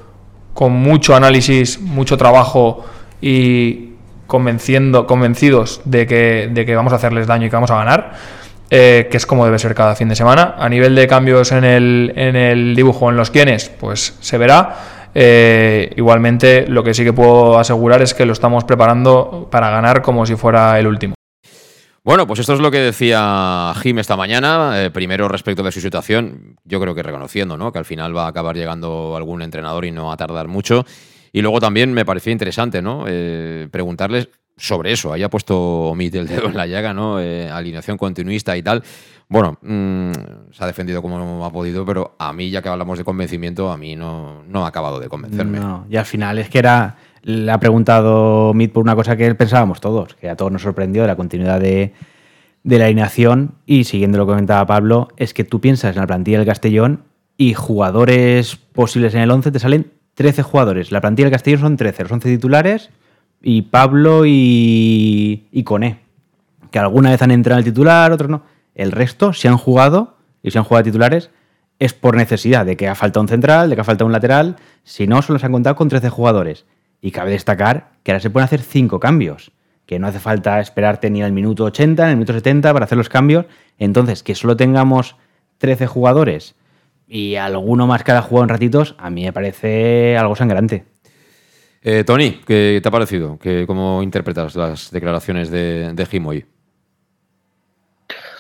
[0.52, 2.84] con mucho análisis, mucho trabajo
[3.20, 3.85] y,
[4.26, 8.14] convenciendo, convencidos de que, de que vamos a hacerles daño y que vamos a ganar,
[8.70, 10.54] eh, que es como debe ser cada fin de semana.
[10.58, 14.76] A nivel de cambios en el, en el dibujo, en los quienes, pues se verá.
[15.14, 20.02] Eh, igualmente, lo que sí que puedo asegurar es que lo estamos preparando para ganar
[20.02, 21.14] como si fuera el último.
[22.06, 24.84] Bueno, pues esto es lo que decía Jim esta mañana.
[24.84, 27.72] Eh, primero, respecto de su situación, yo creo que reconociendo ¿no?
[27.72, 30.84] que al final va a acabar llegando algún entrenador y no va a tardar mucho.
[31.36, 33.04] Y luego también me parecía interesante, ¿no?
[33.06, 35.12] Eh, preguntarles sobre eso.
[35.12, 37.20] Ahí ha puesto Omid el dedo en la llaga, ¿no?
[37.20, 38.82] Eh, alineación continuista y tal.
[39.28, 40.12] Bueno, mm,
[40.50, 43.76] se ha defendido como ha podido, pero a mí, ya que hablamos de convencimiento, a
[43.76, 45.60] mí no, no ha acabado de convencerme.
[45.90, 46.96] Y al final es que era.
[47.20, 51.02] Le ha preguntado Omid por una cosa que pensábamos todos, que a todos nos sorprendió,
[51.02, 51.92] de la continuidad de,
[52.62, 53.56] de la alineación.
[53.66, 57.02] Y siguiendo lo que comentaba Pablo, es que tú piensas en la plantilla del Castellón
[57.36, 60.92] y jugadores posibles en el 11 te salen 13 jugadores.
[60.92, 62.90] La plantilla del Castillo son 13, los 11 titulares
[63.42, 66.00] y Pablo y, y Coné,
[66.70, 68.42] que alguna vez han entrado en el titular, otros no.
[68.74, 71.30] El resto, si han jugado y si han jugado titulares,
[71.78, 74.56] es por necesidad de que ha faltado un central, de que ha faltado un lateral.
[74.84, 76.64] Si no, solo se han contado con 13 jugadores.
[77.02, 79.52] Y cabe destacar que ahora se pueden hacer 5 cambios,
[79.84, 82.96] que no hace falta esperarte ni al minuto 80, ni al minuto 70 para hacer
[82.96, 83.44] los cambios.
[83.78, 85.16] Entonces, que solo tengamos
[85.58, 86.54] 13 jugadores
[87.08, 90.84] y alguno más que haya jugado en ratitos, a mí me parece algo sangrante.
[91.82, 93.38] Eh, Tony, ¿qué te ha parecido?
[93.66, 96.44] ¿Cómo interpretas las declaraciones de, de Jim hoy?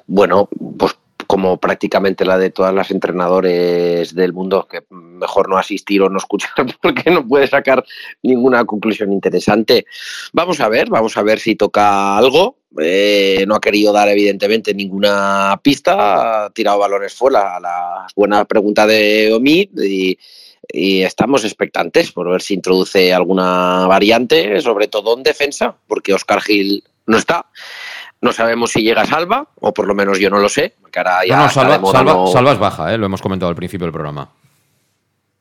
[0.06, 0.48] Bueno,
[0.78, 0.96] pues
[1.36, 6.16] como prácticamente la de todas las entrenadores del mundo, que mejor no asistir o no
[6.16, 7.84] escuchar porque no puede sacar
[8.22, 9.84] ninguna conclusión interesante.
[10.32, 12.56] Vamos a ver, vamos a ver si toca algo.
[12.80, 18.46] Eh, no ha querido dar evidentemente ninguna pista, ha tirado balones fuera a la buena
[18.46, 20.18] pregunta de Omid y,
[20.72, 26.40] y estamos expectantes por ver si introduce alguna variante, sobre todo en defensa, porque Oscar
[26.40, 27.44] Gil no está.
[28.20, 30.74] No sabemos si llega Salva, o por lo menos yo no lo sé.
[31.26, 32.98] ya no, salva, es baja, ¿eh?
[32.98, 34.30] lo hemos comentado al principio del programa.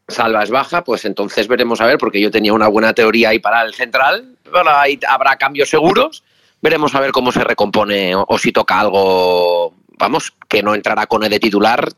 [0.07, 3.39] Salva es baja, pues entonces veremos a ver, porque yo tenía una buena teoría ahí
[3.39, 4.37] para el central.
[4.67, 6.23] ahí habrá cambios seguros.
[6.61, 11.23] Veremos a ver cómo se recompone o, si toca algo, vamos, que no entrará con
[11.23, 11.89] el de titular,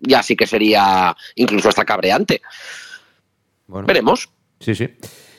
[0.00, 2.42] ya sí que sería incluso hasta cabreante.
[3.66, 4.28] Veremos.
[4.60, 4.88] Sí, sí.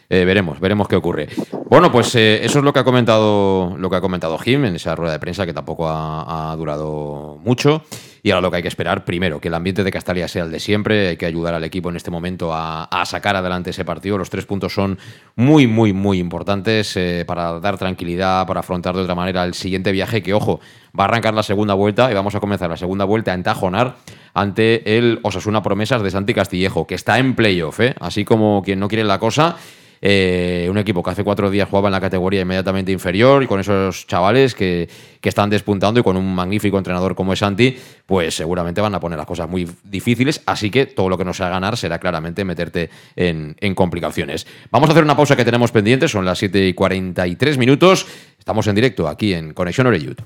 [0.09, 1.29] Eh, veremos, veremos qué ocurre.
[1.69, 4.75] Bueno, pues eh, eso es lo que ha comentado lo que ha comentado Jim en
[4.75, 7.83] esa rueda de prensa que tampoco ha, durado mucho.
[8.21, 10.51] Y ahora lo que hay que esperar, primero, que el ambiente de Castalia sea el
[10.51, 11.09] de siempre.
[11.09, 14.17] Hay que ayudar al equipo en este momento a, sacar adelante ese partido.
[14.17, 14.97] Los tres puntos son
[15.35, 19.91] muy, muy, muy importantes eh, para dar tranquilidad, para afrontar de otra manera el siguiente
[19.91, 20.23] viaje.
[20.23, 20.61] Que, ojo,
[20.97, 23.95] va a arrancar la segunda vuelta y vamos a comenzar la segunda vuelta en Tajonar
[24.33, 28.87] ante el Osasuna Promesas de Santi Castillejo, que está en playoff, así como quien no
[28.87, 29.57] quiere la cosa.
[30.05, 33.61] Eh, un equipo que hace cuatro días jugaba en la categoría inmediatamente inferior y con
[33.61, 34.89] esos chavales que,
[35.23, 39.17] están despuntando y con un magnífico entrenador como es Santi, pues seguramente van a poner
[39.17, 40.41] las cosas muy difíciles.
[40.45, 44.45] Así que todo lo que nos a ganar será claramente meterte en, complicaciones.
[44.69, 48.05] Vamos a hacer una pausa que tenemos pendiente, son las 7 y 43 minutos.
[48.37, 50.17] Estamos en directo aquí en Conexión Oreyud.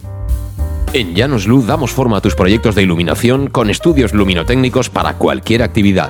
[0.93, 5.61] En Llanos Luz damos forma a tus proyectos de iluminación con estudios luminotécnicos para cualquier
[5.61, 6.09] actividad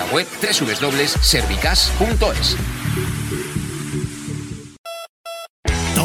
[0.00, 2.79] la web www.servicas.es.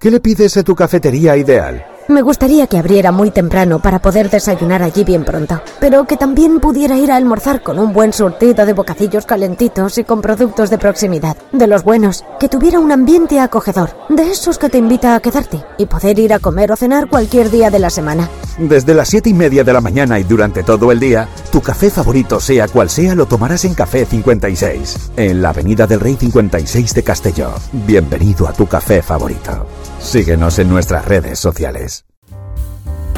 [0.00, 1.84] ¿Qué le pides a tu cafetería ideal?
[2.08, 6.58] Me gustaría que abriera muy temprano para poder desayunar allí bien pronto, pero que también
[6.58, 10.78] pudiera ir a almorzar con un buen surtido de bocadillos calentitos y con productos de
[10.78, 15.20] proximidad, de los buenos, que tuviera un ambiente acogedor, de esos que te invita a
[15.20, 18.26] quedarte y poder ir a comer o cenar cualquier día de la semana.
[18.58, 21.90] Desde las 7 y media de la mañana y durante todo el día, tu café
[21.90, 26.94] favorito, sea cual sea, lo tomarás en Café 56, en la Avenida del Rey 56
[26.94, 27.52] de Castelló.
[27.72, 29.66] Bienvenido a tu café favorito.
[30.00, 32.04] Síguenos en nuestras redes sociales.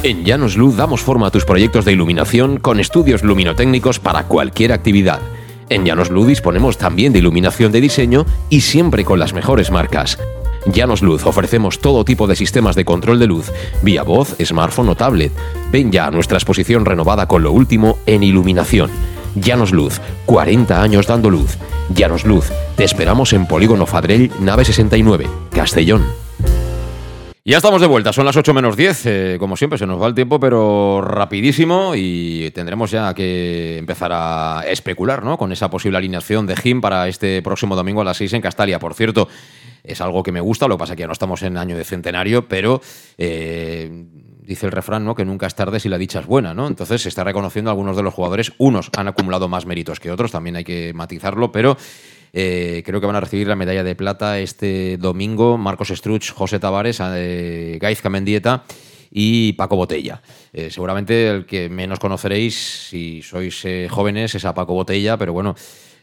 [0.02, 4.72] En Llanos Luz damos forma a tus proyectos de iluminación con estudios luminotécnicos para cualquier
[4.72, 5.20] actividad.
[5.68, 10.18] En Llanos Luz disponemos también de iluminación de diseño y siempre con las mejores marcas.
[10.66, 13.50] Llanos Luz ofrecemos todo tipo de sistemas de control de luz,
[13.82, 15.32] vía voz, smartphone o tablet.
[15.70, 18.90] Ven ya a nuestra exposición renovada con lo último en iluminación.
[19.34, 21.56] Llanos Luz, 40 años dando luz.
[21.94, 26.04] Llanos Luz, te esperamos en Polígono Fadrell, nave 69, Castellón.
[27.44, 29.02] Ya estamos de vuelta, son las 8 menos 10.
[29.06, 31.94] eh, como siempre, se nos va el tiempo, pero rapidísimo.
[31.96, 35.36] Y tendremos ya que empezar a especular ¿no?
[35.36, 38.78] con esa posible alineación de Jim para este próximo domingo a las 6 en Castalia.
[38.78, 39.26] Por cierto,
[39.84, 41.76] es algo que me gusta, lo que pasa es que ya no estamos en año
[41.76, 42.80] de centenario, pero
[43.18, 44.06] eh,
[44.42, 45.14] dice el refrán ¿no?
[45.14, 46.54] que nunca es tarde si la dicha es buena.
[46.54, 46.66] ¿no?
[46.66, 48.52] Entonces se está reconociendo a algunos de los jugadores.
[48.58, 51.76] Unos han acumulado más méritos que otros, también hay que matizarlo, pero.
[52.34, 56.58] Eh, creo que van a recibir la medalla de plata este domingo Marcos Struch, José
[56.58, 58.64] Tavares, eh, Gaizka Mendieta
[59.10, 60.22] y Paco Botella.
[60.50, 65.54] Eh, seguramente el que menos conoceréis si sois jóvenes es a Paco Botella, pero bueno,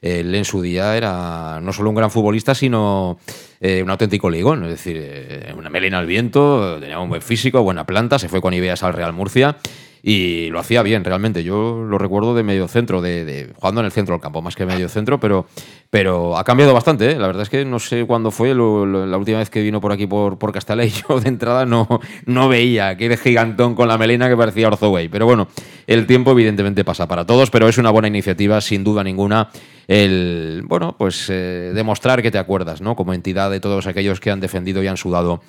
[0.04, 3.18] él en su día era no solo un gran futbolista, sino
[3.60, 7.62] eh, un auténtico ligón, es decir, eh, una melena al viento, tenía un buen físico,
[7.62, 9.58] buena planta, se fue con Ibeas al Real Murcia
[10.02, 11.44] y lo hacía bien realmente.
[11.44, 14.66] Yo lo recuerdo de medio centro, de, jugando en el centro del campo, más que
[14.66, 15.46] medio centro, pero,
[15.90, 17.12] pero ha cambiado bastante.
[17.12, 17.20] ¿eh?
[17.20, 20.08] La verdad es que no sé cuándo fue la última vez que vino por aquí
[20.08, 21.88] por, por yo de entrada no,
[22.26, 25.10] no veía aquel gigantón con la melena que parecía Orzoway.
[25.10, 25.48] Pero bueno,
[25.88, 29.50] el tiempo evidentemente pasa para todos, pero es una buena iniciativa, sin duda ninguna,
[29.88, 32.96] el bueno, pues eh, demostrar que te acuerdas, ¿no?
[32.96, 35.42] Como entidad de todos aquellos que han defendido y han sudado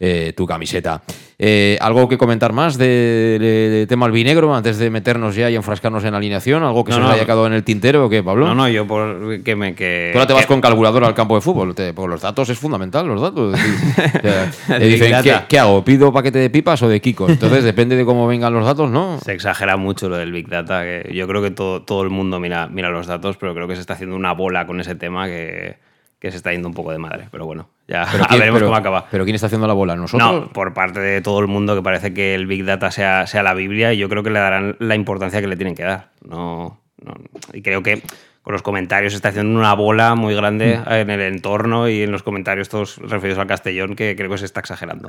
[0.00, 1.02] eh, tu camiseta.
[1.38, 5.54] Eh, ¿Algo que comentar más de, de- de tema albinegro antes de meternos ya y
[5.56, 6.62] enfrascarnos en alineación?
[6.62, 7.06] ¿Algo que No, se no.
[7.08, 8.46] nos haya quedado en el tintero o qué, Pablo?
[8.46, 10.10] No, no, yo por que me que.
[10.12, 12.48] Tú ahora te vas que- con calculadora al campo de fútbol, te- porque los datos
[12.48, 13.54] es fundamental, los datos.
[14.16, 15.84] O sea, te dicen, ¿qué, qué hago?
[15.84, 17.28] ¿Pido paquete de pipas o de Kiko?
[17.28, 19.18] Entonces depende de cómo vengan los datos, ¿no?
[19.22, 20.82] Se exagera mucho lo del Big Data.
[20.84, 23.74] Que yo creo que todo, todo el mundo mira, mira los datos, pero creo que
[23.74, 25.76] se está haciendo una bola con ese tema que,
[26.18, 27.28] que se está yendo un poco de madre.
[27.30, 29.06] Pero bueno, ya Pero quién- veremos pero- cómo acaba.
[29.10, 29.96] ¿Pero quién está haciendo la bola?
[29.96, 30.32] ¿Nosotros?
[30.32, 33.42] No, por parte de todo el mundo que parece que el Big Data sea, sea
[33.42, 36.10] la Biblia y yo creo que le darán la importancia que le tienen que dar.
[36.26, 37.14] No, no-
[37.52, 38.02] y creo que
[38.42, 40.92] con los comentarios se está haciendo una bola muy grande Mm.
[40.92, 44.44] en el entorno y en los comentarios todos referidos al Castellón que creo que se
[44.44, 45.08] está exagerando.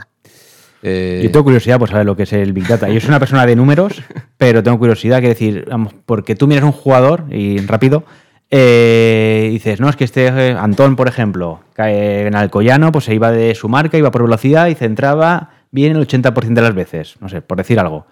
[0.83, 2.87] Eh, Yo tengo curiosidad por saber lo que es el Big Data.
[2.89, 4.01] Yo soy una persona de números,
[4.37, 8.03] pero tengo curiosidad, que decir, vamos, porque tú miras un jugador y rápido,
[8.49, 13.13] eh, dices, no, es que este eh, Antón, por ejemplo, cae en Alcoyano, pues se
[13.13, 17.15] iba de su marca, iba por velocidad y centraba bien el 80% de las veces,
[17.19, 18.05] no sé, por decir algo.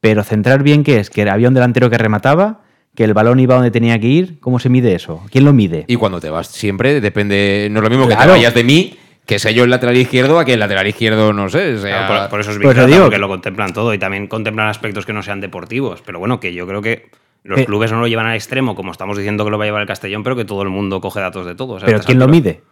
[0.00, 1.10] Pero centrar bien, ¿qué es?
[1.10, 2.60] Que había un delantero que remataba,
[2.94, 5.22] que el balón iba donde tenía que ir, ¿cómo se mide eso?
[5.30, 5.84] ¿Quién lo mide?
[5.88, 7.68] Y cuando te vas siempre, depende.
[7.70, 10.38] No es lo mismo que te vayas de mí, que sé yo el lateral izquierdo,
[10.38, 11.78] a que el lateral izquierdo, no sé.
[11.78, 14.26] sea- Claro, por, por eso es Data, digo porque que- lo contemplan todo y también
[14.26, 16.02] contemplan aspectos que no sean deportivos.
[16.04, 17.08] Pero bueno, que yo creo que
[17.44, 17.64] los Eh.
[17.66, 19.88] clubes no lo llevan al extremo, como estamos diciendo que lo va a llevar el
[19.88, 21.74] Castellón, pero que todo el mundo coge datos de todo.
[21.74, 22.62] o sea, a Pero ¿quién lo mide?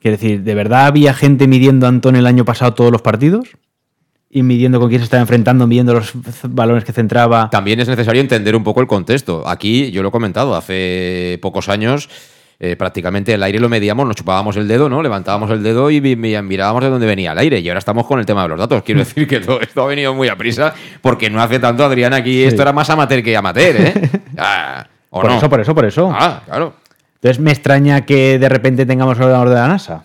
[0.00, 3.48] Quiero decir, ¿de verdad había gente midiendo a Antón el año pasado todos los partidos?
[4.28, 6.12] Y midiendo con quién se estaba enfrentando, midiendo los
[6.48, 7.48] balones que centraba.
[7.50, 9.46] También es necesario entender un poco el contexto.
[9.48, 12.08] Aquí, yo lo he comentado, hace pocos años.
[12.58, 15.02] Eh, prácticamente el aire lo medíamos, nos chupábamos el dedo, ¿no?
[15.02, 17.60] Levantábamos el dedo y mirábamos de dónde venía el aire.
[17.60, 18.82] Y ahora estamos con el tema de los datos.
[18.82, 22.14] Quiero decir que todo esto ha venido muy a prisa, porque no hace tanto, Adrián,
[22.14, 24.10] aquí esto era más amateur que amateur, ¿eh?
[24.38, 25.38] Ah, ¿o por no?
[25.38, 26.10] eso, por eso, por eso.
[26.12, 26.74] Ah, claro.
[27.14, 30.02] Entonces me extraña que de repente tengamos ordenador de la NASA.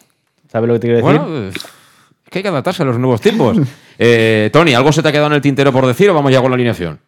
[0.49, 1.20] ¿Sabes lo que te quiero decir?
[1.22, 1.56] Bueno, es
[2.30, 3.58] que hay que adaptarse a los nuevos tiempos.
[4.04, 6.41] Eh, Tony, ¿algo se te ha quedado en el tintero por decir o vamos ya
[6.41, 6.99] con la alineación?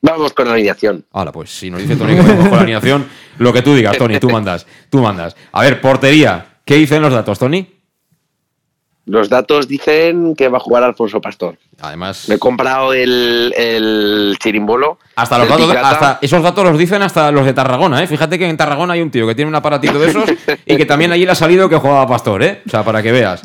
[0.00, 1.04] Vamos con la alineación.
[1.12, 3.06] Ahora, pues si nos dice Tony que vamos con la alineación,
[3.38, 5.36] lo que tú digas, Tony, tú mandas, tú mandas.
[5.52, 7.66] A ver, portería, ¿qué dicen los datos, Tony?
[9.06, 11.56] Los datos dicen que va a jugar Alfonso Pastor.
[11.80, 12.28] Además.
[12.28, 14.98] Me he comprado el, el chirimbolo.
[15.16, 18.06] Hasta los datos, hasta esos datos los dicen hasta los de Tarragona, ¿eh?
[18.06, 20.30] Fíjate que en Tarragona hay un tío que tiene un aparatito de esos
[20.66, 22.62] y que también allí le ha salido que jugaba Pastor, ¿eh?
[22.66, 23.42] O sea, para que veas.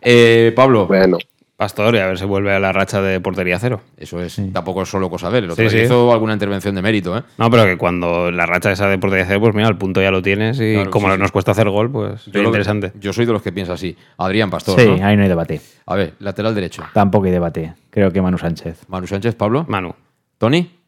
[0.00, 0.86] Eh, Pablo.
[0.86, 1.18] Bueno.
[1.62, 3.82] Pastor y a ver si vuelve a la racha de portería cero.
[3.96, 4.40] Eso es.
[4.52, 5.44] Tampoco es solo cosa ver.
[5.44, 7.22] El otro hizo alguna intervención de mérito, ¿eh?
[7.38, 10.10] No, pero que cuando la racha esa de portería cero, pues mira, el punto ya
[10.10, 12.90] lo tienes y como nos cuesta hacer gol, pues es interesante.
[12.98, 13.96] yo soy de los que piensa así.
[14.18, 14.80] Adrián Pastor.
[14.80, 15.60] Sí, ahí no hay debate.
[15.86, 16.82] A ver, lateral derecho.
[16.92, 17.74] Tampoco hay debate.
[17.90, 18.88] Creo que Manu Sánchez.
[18.88, 19.64] Manu Sánchez, Pablo.
[19.68, 19.94] Manu.
[20.38, 20.81] ¿Tony?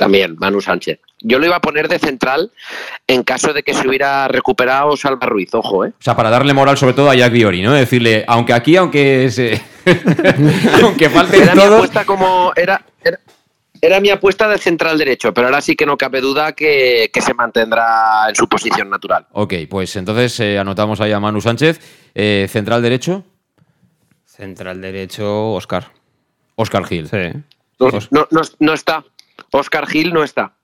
[0.00, 0.98] También, Manu Sánchez.
[1.20, 2.50] Yo lo iba a poner de central
[3.06, 5.90] en caso de que se hubiera recuperado Salva Ruiz, ojo, ¿eh?
[5.90, 7.74] O sea, para darle moral sobre todo a Jack Viori, ¿no?
[7.74, 9.60] Decirle, aunque aquí, aunque se...
[10.82, 12.50] aunque falte era Mi apuesta como...
[12.56, 12.82] Era,
[13.78, 17.34] era, mi apuesta de central derecho, pero ahora sí que no cabe duda que, se
[17.34, 19.26] mantendrá en su posición natural.
[19.32, 21.78] Ok, pues entonces eh, anotamos ahí a Manu Sánchez.
[22.14, 23.22] Eh, ¿Central derecho?
[24.24, 25.88] Central derecho, Oscar.
[26.54, 27.06] Oscar Gil.
[27.06, 27.18] Sí.
[27.78, 29.04] no, no, no está.
[29.50, 30.54] Oscar Gil no está.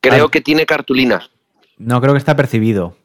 [0.00, 1.30] Creo que tiene cartulinas.
[1.78, 2.96] No, creo que está percibido.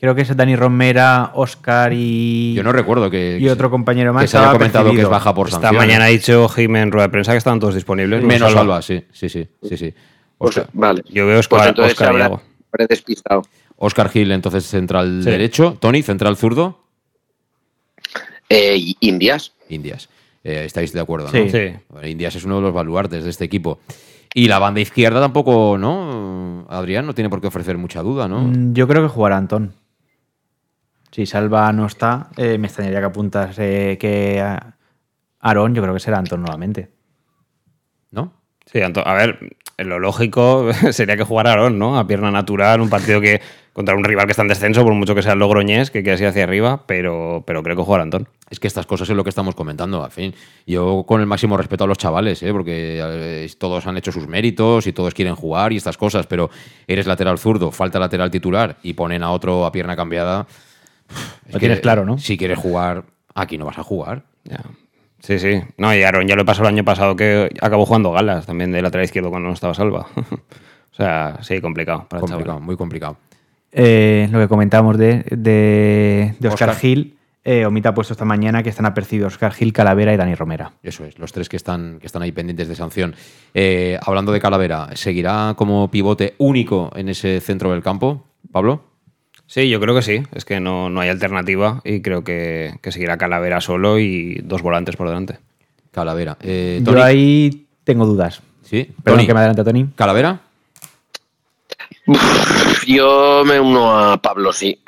[0.00, 2.54] Creo que es Dani Romera, Oscar y.
[2.54, 3.38] Yo no recuerdo que.
[3.38, 4.22] Y otro compañero más.
[4.22, 7.08] Que se haya comentado que es baja por Esta mañana ha dicho Jiménez en rueda
[7.08, 8.22] de prensa que estaban todos disponibles.
[8.24, 9.46] Menos Alba, sí, sí, sí.
[9.62, 9.94] sí, sí.
[10.38, 10.68] Oscar.
[10.72, 11.02] vale.
[11.10, 13.42] Yo veo Oscar, pues Oscar habrá, despistado.
[13.76, 15.76] Oscar Gil, entonces central derecho.
[15.78, 16.82] Tony, central zurdo.
[18.48, 19.52] Eh, Indias.
[19.68, 20.08] Indias.
[20.42, 21.28] Eh, ¿Estáis de acuerdo?
[21.30, 21.50] Sí.
[21.50, 21.74] sí.
[22.08, 23.80] Indias es uno de los baluartes de este equipo.
[24.34, 26.66] Y la banda izquierda tampoco, ¿no?
[26.68, 28.42] Adrián no tiene por qué ofrecer mucha duda, ¿no?
[28.42, 29.74] Mm, yo creo que jugará Antón.
[31.10, 34.40] Si Salva no está, eh, me extrañaría que apuntas eh, que
[35.40, 36.92] Aarón, yo creo que será Antón nuevamente.
[38.12, 38.32] ¿No?
[38.66, 39.02] Sí, Antón.
[39.06, 41.98] A ver, lo lógico sería que jugara Aarón, ¿no?
[41.98, 43.40] A pierna natural, un partido que
[43.72, 46.14] contra un rival que está en descenso, por mucho que sea el Logroñés, que quede
[46.14, 48.28] así hacia arriba, pero, pero creo que jugará Antón.
[48.50, 50.34] Es que estas cosas es lo que estamos comentando, al fin.
[50.66, 52.52] Yo con el máximo respeto a los chavales, ¿eh?
[52.52, 56.50] porque eh, todos han hecho sus méritos y todos quieren jugar y estas cosas, pero
[56.88, 60.46] eres lateral zurdo, falta lateral titular y ponen a otro a pierna cambiada.
[61.52, 62.18] lo tienes claro, ¿no?
[62.18, 63.04] Si quieres jugar,
[63.34, 64.24] aquí no vas a jugar.
[64.44, 64.62] Ya.
[65.20, 65.60] Sí, sí.
[65.76, 68.82] No, y Aaron ya lo pasó el año pasado que acabó jugando galas también de
[68.82, 70.06] lateral izquierdo cuando no estaba salva.
[70.16, 72.06] o sea, sí, complicado.
[72.08, 73.16] Para complicado, muy complicado.
[73.72, 77.16] Eh, lo que comentábamos de, de, Oscar, Gil.
[77.42, 80.72] Eh, Omita ha puesto esta mañana que están apercibidos Oscar Gil, Calavera y Dani Romera.
[80.82, 83.14] Eso es, los tres que están, que están ahí pendientes de sanción.
[83.54, 88.84] Eh, hablando de Calavera, ¿seguirá como pivote único en ese centro del campo, Pablo?
[89.46, 90.22] Sí, yo creo que sí.
[90.32, 94.96] Es que no, no hay alternativa y creo que, seguirá Calavera solo y dos volantes
[94.96, 95.38] por delante.
[95.90, 96.36] Calavera.
[96.40, 98.42] Eh, yo ahí tengo dudas.
[98.62, 99.88] Sí, Perdón que me adelante, Tony.
[99.96, 100.40] ¿Calavera?
[102.86, 104.82] Yo me uno a Pablo, sí.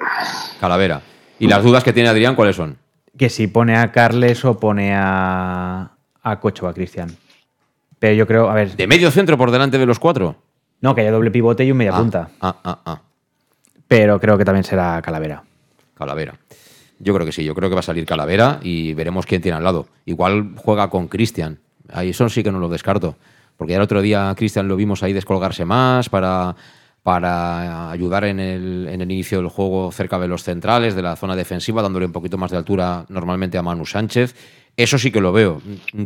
[0.60, 1.02] Calavera.
[1.38, 2.78] ¿Y las dudas que tiene Adrián cuáles son?
[3.16, 7.16] Que si pone a Carles o pone a, a Cocho o a Cristian.
[7.98, 8.76] Pero yo creo, a ver.
[8.76, 10.36] ¿De medio centro por delante de los cuatro?
[10.80, 12.28] No, que haya doble pivote y un media ah, punta.
[12.40, 13.00] Ah, ah, ah.
[13.86, 15.44] Pero creo que también será Calavera.
[15.94, 16.34] Calavera.
[16.98, 19.58] Yo creo que sí, yo creo que va a salir Calavera y veremos quién tiene
[19.58, 19.86] al lado.
[20.04, 21.58] Igual juega con Cristian.
[21.92, 23.16] Ahí eso sí que no lo descarto.
[23.56, 26.56] Porque ya el otro día Cristian lo vimos ahí descolgarse más para
[27.02, 31.82] para ayudar en el, inicio del juego cerca de los centrales, de la zona defensiva,
[31.82, 34.34] dándole un poquito más de altura normalmente a Manu Sánchez.
[34.76, 35.60] Eso sí que lo veo.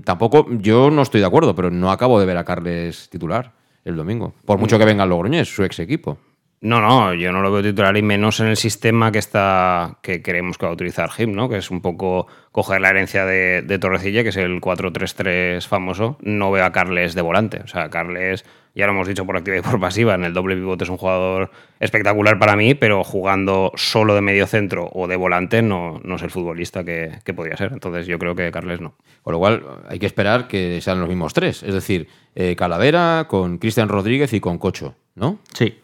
[0.05, 3.53] Tampoco, yo no estoy de acuerdo, pero no acabo de ver a Carles titular
[3.84, 4.34] el domingo.
[4.44, 6.18] Por mucho que venga Logroñés, su ex equipo.
[6.62, 10.22] No, no, yo no lo veo titular y menos en el sistema que está que
[10.22, 11.51] queremos que va a utilizar Jim, ¿no?
[11.51, 16.16] Que es un poco coger la herencia de, de Torrecilla, que es el 4-3-3 famoso.
[16.22, 17.61] No veo a Carles de volante.
[17.62, 18.47] O sea, Carles
[18.77, 20.99] ya lo hemos dicho por activa y por pasiva, en el doble pivote es un
[20.99, 21.51] jugador
[21.81, 26.22] espectacular para mí, pero jugando solo de medio centro o de volante no, no es
[26.22, 27.72] el futbolista que, podría ser.
[27.72, 28.95] Entonces yo creo que Carles no.
[29.22, 33.27] Con lo cual hay que esperar que sean los mismos tres, es decir, eh, Calavera
[33.29, 35.39] con Cristian Rodríguez y con Cocho, ¿no?
[35.55, 35.79] Sí.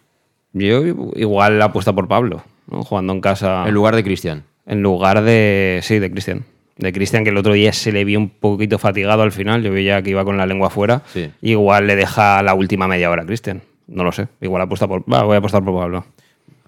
[0.52, 0.84] Yo
[1.16, 3.64] igual apuesta por Pablo, jugando en casa.
[3.66, 4.44] En lugar de Cristian.
[4.66, 5.80] En lugar de.
[5.82, 6.44] Sí, de Cristian
[6.76, 9.62] de Cristian, que el otro día se le vio un poquito fatigado al final.
[9.62, 11.02] Yo veía que iba con la lengua fuera.
[11.40, 13.62] Igual le deja la última media hora a Cristian.
[13.86, 14.28] No lo sé.
[14.40, 15.04] Igual apuesta por.
[15.04, 16.04] voy a apostar por Pablo.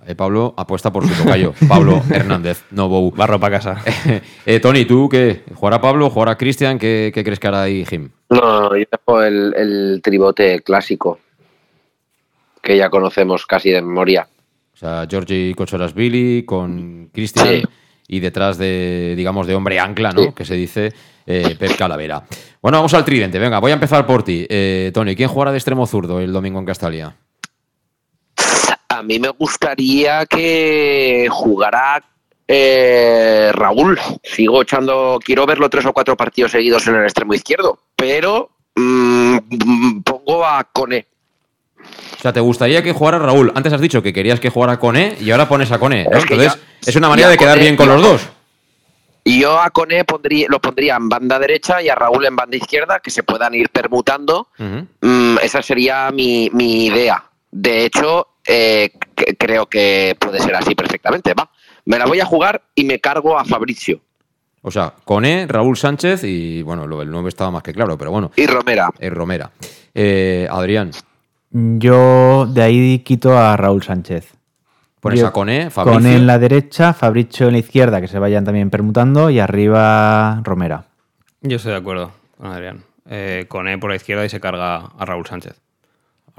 [0.07, 3.11] Eh, Pablo apuesta por su tocayo, Pablo Hernández, no Bou.
[3.11, 3.83] Barro para casa.
[4.47, 5.45] eh, Tony, ¿tú qué?
[5.55, 6.11] ¿Jugará Pablo?
[6.11, 6.79] ¿Jugará Cristian?
[6.79, 8.11] ¿Qué, ¿Qué, crees que hará ahí Jim?
[8.29, 11.21] No, yo dejo el, el tribote clásico,
[12.61, 14.29] que ya conocemos casi de memoria.
[14.75, 15.55] O sea, Georgi
[15.95, 17.63] Billy con Cristian
[18.09, 20.35] y detrás de, digamos, de hombre ancla, ¿no?
[20.35, 20.93] Que se dice
[21.27, 22.25] eh, Pep Calavera.
[22.61, 23.39] Bueno, vamos al tridente.
[23.39, 24.47] Venga, voy a empezar por ti.
[24.49, 27.17] Eh, Tony, ¿quién jugará de extremo zurdo el domingo en Castalia?
[28.89, 32.03] A mí me gustaría que jugara
[32.47, 37.79] Eh, Raúl, sigo echando, quiero verlo tres o cuatro partidos seguidos en el extremo izquierdo,
[37.97, 41.07] pero mm, pongo a Cone.
[42.25, 43.53] O sea, ¿te gustaría que jugara Raúl?
[43.55, 46.07] Antes has dicho que querías que jugara Cone y ahora pones a Cone.
[46.11, 46.16] ¿no?
[46.16, 48.27] Es que Entonces, es una manera de quedar bien con los dos.
[49.25, 52.57] Y yo a Cone pondría, lo pondría en banda derecha y a Raúl en banda
[52.57, 54.49] izquierda, que se puedan ir permutando.
[54.57, 57.22] Mm, esa sería mi, mi idea.
[57.51, 58.91] De hecho, eh,
[59.39, 61.35] creo que puede ser así perfectamente.
[61.35, 61.51] Va,
[61.85, 64.01] me la voy a jugar y me cargo a Fabricio
[64.62, 68.11] O sea, Cone, Raúl Sánchez y, bueno, lo del 9 estaba más que claro, pero
[68.12, 68.31] bueno.
[68.35, 68.91] y Romera.
[68.99, 69.51] Romera.
[69.95, 70.91] Eh, Adrián,
[71.57, 74.35] Yo de ahí quito a Raúl Sánchez.
[74.99, 76.01] pones Yo- a Cone, Fabricio.
[76.01, 80.41] Cone en la derecha, Fabricio en la izquierda, que se vayan también permutando, y arriba
[80.43, 80.87] Romera.
[81.43, 82.83] Yo estoy de acuerdo con Adrián.
[83.09, 85.61] Eh, Cone por la izquierda y se carga a Raúl Sánchez.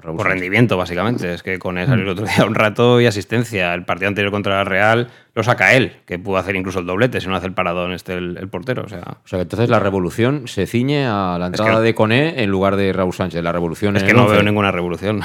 [0.01, 1.33] Por rendimiento, básicamente.
[1.33, 3.73] Es que Cone salió el otro día un rato y asistencia.
[3.73, 7.19] El partido anterior contra la Real lo saca él, que pudo hacer incluso el doblete
[7.21, 8.83] si no hace el paradón este el, el portero.
[8.85, 11.95] O sea, O sea, que entonces la revolución se ciñe a la entrada que- de
[11.95, 13.41] Cone en lugar de Raúl Sánchez.
[13.41, 14.33] La revolución es que no once.
[14.33, 15.21] veo ninguna revolución.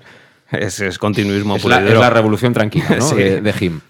[0.50, 3.00] es, es continuismo Es la, es la revolución tranquila, ¿no?
[3.02, 3.16] Sí.
[3.16, 3.80] De, de Jim.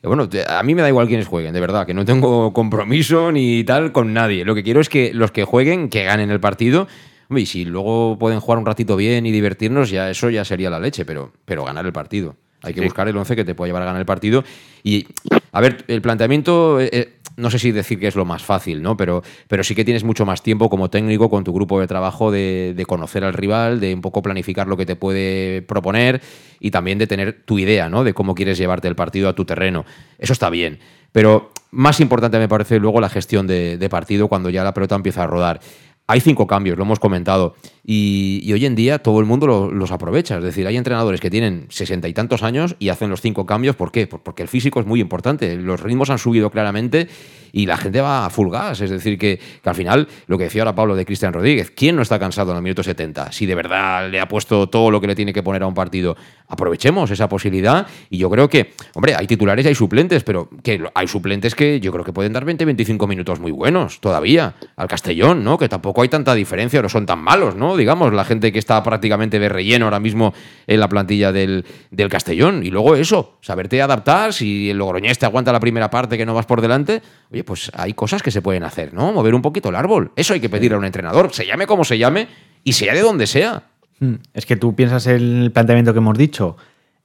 [0.00, 3.32] Que Bueno, a mí me da igual quiénes jueguen, de verdad, que no tengo compromiso
[3.32, 4.44] ni tal con nadie.
[4.44, 6.86] Lo que quiero es que los que jueguen, que ganen el partido.
[7.28, 10.70] Hombre, y si luego pueden jugar un ratito bien y divertirnos, ya eso ya sería
[10.70, 12.36] la leche, pero, pero ganar el partido.
[12.62, 12.86] Hay que Sí.
[12.86, 14.42] buscar el 11 que te pueda llevar a ganar el partido.
[14.82, 15.06] Y,
[15.52, 18.80] a ver, el planteamiento, eh, eh, no sé si decir que es lo más fácil,
[18.82, 18.96] ¿no?
[18.96, 22.30] Pero, pero sí que tienes mucho más tiempo como técnico con tu grupo de trabajo
[22.30, 26.22] de, de conocer al rival, de un poco planificar lo que te puede proponer
[26.58, 28.04] y también de tener tu idea, ¿no?
[28.04, 29.84] De cómo quieres llevarte el partido a tu terreno.
[30.18, 30.78] Eso está bien.
[31.12, 34.94] Pero más importante me parece luego la gestión de, de partido cuando ya la pelota
[34.94, 35.60] empieza a rodar.
[36.08, 37.54] Hay cinco cambios, lo hemos comentado,
[37.88, 40.38] y, hoy en día todo el mundo lo- los aprovecha.
[40.38, 43.76] Es decir, hay entrenadores que tienen sesenta y tantos años y hacen los cinco cambios.
[43.76, 44.06] ¿Por qué?
[44.08, 45.54] Por- Porque el físico es muy importante.
[45.56, 47.06] Los ritmos han subido claramente
[47.52, 48.48] y la gente va a full.
[48.72, 52.02] Es decir, que, al final, lo que decía ahora Pablo de Cristian Rodríguez, ¿quién no
[52.02, 53.30] está cansado en el minuto 70?
[53.32, 55.74] Si de verdad le ha puesto todo lo que le tiene que poner a un
[55.74, 56.16] partido,
[56.48, 57.86] aprovechemos esa posibilidad.
[58.10, 61.80] Y yo creo que, hombre, hay titulares y hay suplentes, pero que hay suplentes que
[61.80, 65.56] yo creo que pueden dar 20-25 minutos muy buenos todavía al Castellón, ¿no?
[65.56, 67.75] Que tampoco hay tanta diferencia, no son tan malos, ¿no?
[67.76, 70.34] Digamos, la gente que está prácticamente de relleno ahora mismo
[70.66, 72.64] en la plantilla del, del Castellón.
[72.64, 76.34] Y luego eso, saberte adaptar, si el Logroñés te aguanta la primera parte que no
[76.34, 79.12] vas por delante, oye, pues hay cosas que se pueden hacer, ¿no?
[79.12, 80.12] Mover un poquito el árbol.
[80.16, 82.28] Eso hay que pedir a un entrenador, se llame como se llame
[82.64, 83.64] y sea de donde sea.
[84.00, 86.56] Hmm, Es que tú piensas en el planteamiento que hemos dicho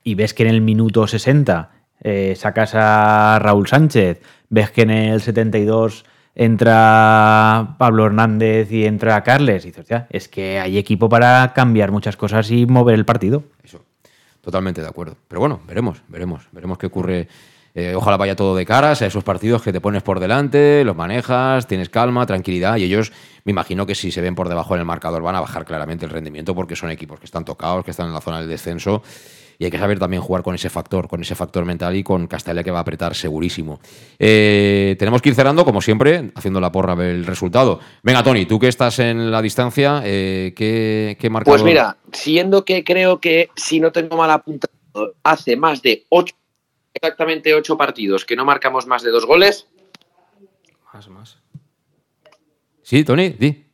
[0.04, 1.70] y ves que en el minuto 60
[2.04, 6.04] eh, sacas a Raúl Sánchez, ves que en el 72
[6.36, 11.92] entra Pablo Hernández y entra Carles, y dices, "Hostia, es que hay equipo para cambiar
[11.92, 13.44] muchas cosas y mover el partido.
[14.42, 15.16] Totalmente de acuerdo.
[15.28, 17.28] Pero bueno, veremos, veremos, veremos qué ocurre.
[17.74, 20.96] Eh, ojalá vaya todo de caras a esos partidos que te pones por delante, los
[20.96, 23.14] manejas, tienes calma, tranquilidad y ellos,
[23.46, 26.04] me imagino que si se ven por debajo en el marcador van a bajar claramente
[26.06, 29.04] el rendimiento porque son equipos que están tocados, que están en la zona del descenso
[29.62, 32.26] y hay que saber también jugar con ese factor, con ese factor mental y con
[32.26, 33.80] Castella que va a apretar segurísimo.
[34.18, 37.80] Eh, tenemos que ir cerrando, como siempre, haciendo la porra del resultado.
[38.02, 41.60] Venga, Tony, tú que estás en la distancia, eh, ¿qué, qué marcador?
[41.60, 44.74] Pues mira, siendo que creo que si no tengo mal apuntado,
[45.22, 46.34] hace más de ocho,
[46.92, 49.68] exactamente ocho partidos que no marcamos más de dos goles.
[50.92, 51.38] Más, más.
[52.82, 53.71] Sí, Tony, di.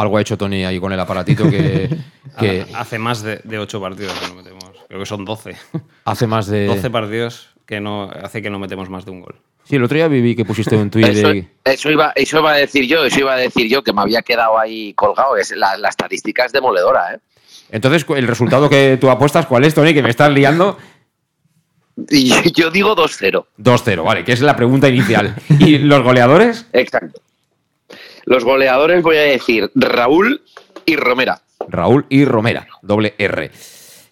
[0.00, 1.88] Algo ha hecho Tony ahí con el aparatito que,
[2.38, 4.64] que Hace más de, de ocho partidos que no metemos.
[4.86, 5.56] Creo que son 12.
[6.04, 6.66] hace más de...
[6.66, 9.36] 12 partidos que no hace que no metemos más de un gol.
[9.64, 11.46] Sí, el otro día viví que pusiste un tuit Eso, de...
[11.64, 14.22] eso iba, eso iba a decir yo, eso iba a decir yo, que me había
[14.22, 15.36] quedado ahí colgado.
[15.36, 17.18] Es, la, la estadística es demoledora, ¿eh?
[17.70, 19.92] Entonces, ¿el resultado que tú apuestas cuál es, Tony?
[19.92, 20.78] Que me estás liando.
[22.08, 23.44] Y yo digo 2-0.
[23.58, 25.34] 2-0, vale, que es la pregunta inicial.
[25.58, 26.66] ¿Y los goleadores?
[26.72, 27.20] Exacto.
[28.28, 30.42] Los goleadores voy a decir Raúl
[30.84, 31.40] y Romera.
[31.66, 33.50] Raúl y Romera, doble R.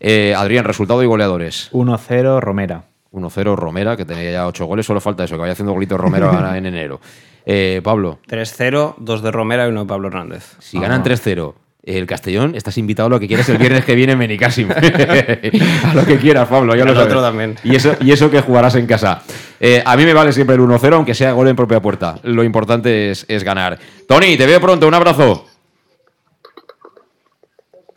[0.00, 1.70] Eh, Adrián, resultado y goleadores.
[1.72, 2.84] 1-0 Romera.
[3.12, 6.30] 1-0 Romera, que tenía ya 8 goles, solo falta eso, que vaya haciendo golitos Romero
[6.30, 6.98] ahora en enero.
[7.44, 10.56] Eh, Pablo, 3-0, 2 de Romera y 1 de Pablo Hernández.
[10.60, 11.52] si ganan 3-0
[11.86, 14.68] el Castellón, estás invitado a lo que quieras el viernes que viene en Benicassim.
[15.84, 17.12] a lo que quieras, Pablo, ya lo El sabes.
[17.12, 17.56] otro también.
[17.64, 19.22] Y eso, y eso que jugarás en casa.
[19.60, 22.16] Eh, a mí me vale siempre el 1-0, aunque sea gol en propia puerta.
[22.24, 23.78] Lo importante es, es ganar.
[24.08, 25.46] Tony, te veo pronto, un abrazo.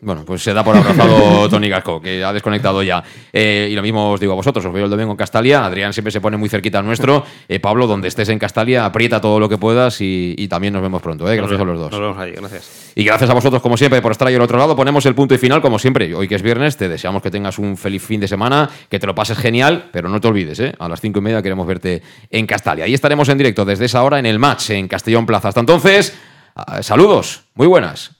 [0.02, 3.04] Bueno, pues se da por abrazado Tony Gasco, que ha desconectado ya.
[3.32, 5.64] Eh, y lo mismo os digo a vosotros, os veo el domingo en Castalia.
[5.64, 7.24] Adrián siempre se pone muy cerquita al nuestro.
[7.48, 11.02] Eh, Pablo, donde estés en Castalia, aprieta todo lo que puedas y, también nos vemos
[11.02, 11.28] pronto.
[11.28, 11.36] ¿eh?
[11.36, 11.90] Gracias a los dos.
[11.90, 12.92] Nos vemos ahí, gracias.
[12.94, 14.76] Y gracias a vosotros, como siempre, por estar ahí al otro lado.
[14.76, 16.14] Ponemos el punto y final, como siempre.
[16.14, 19.06] Hoy que es viernes, te deseamos que tengas un feliz fin de semana, que te
[19.06, 20.74] lo pases genial, pero no te olvides, ¿eh?
[20.78, 22.84] a las cinco y media queremos verte en Castalia.
[22.84, 25.48] Ahí estaremos en directo desde esa hora en el match en Castellón Plaza.
[25.48, 26.16] Hasta entonces,
[26.54, 28.19] ah, saludos, muy buenas.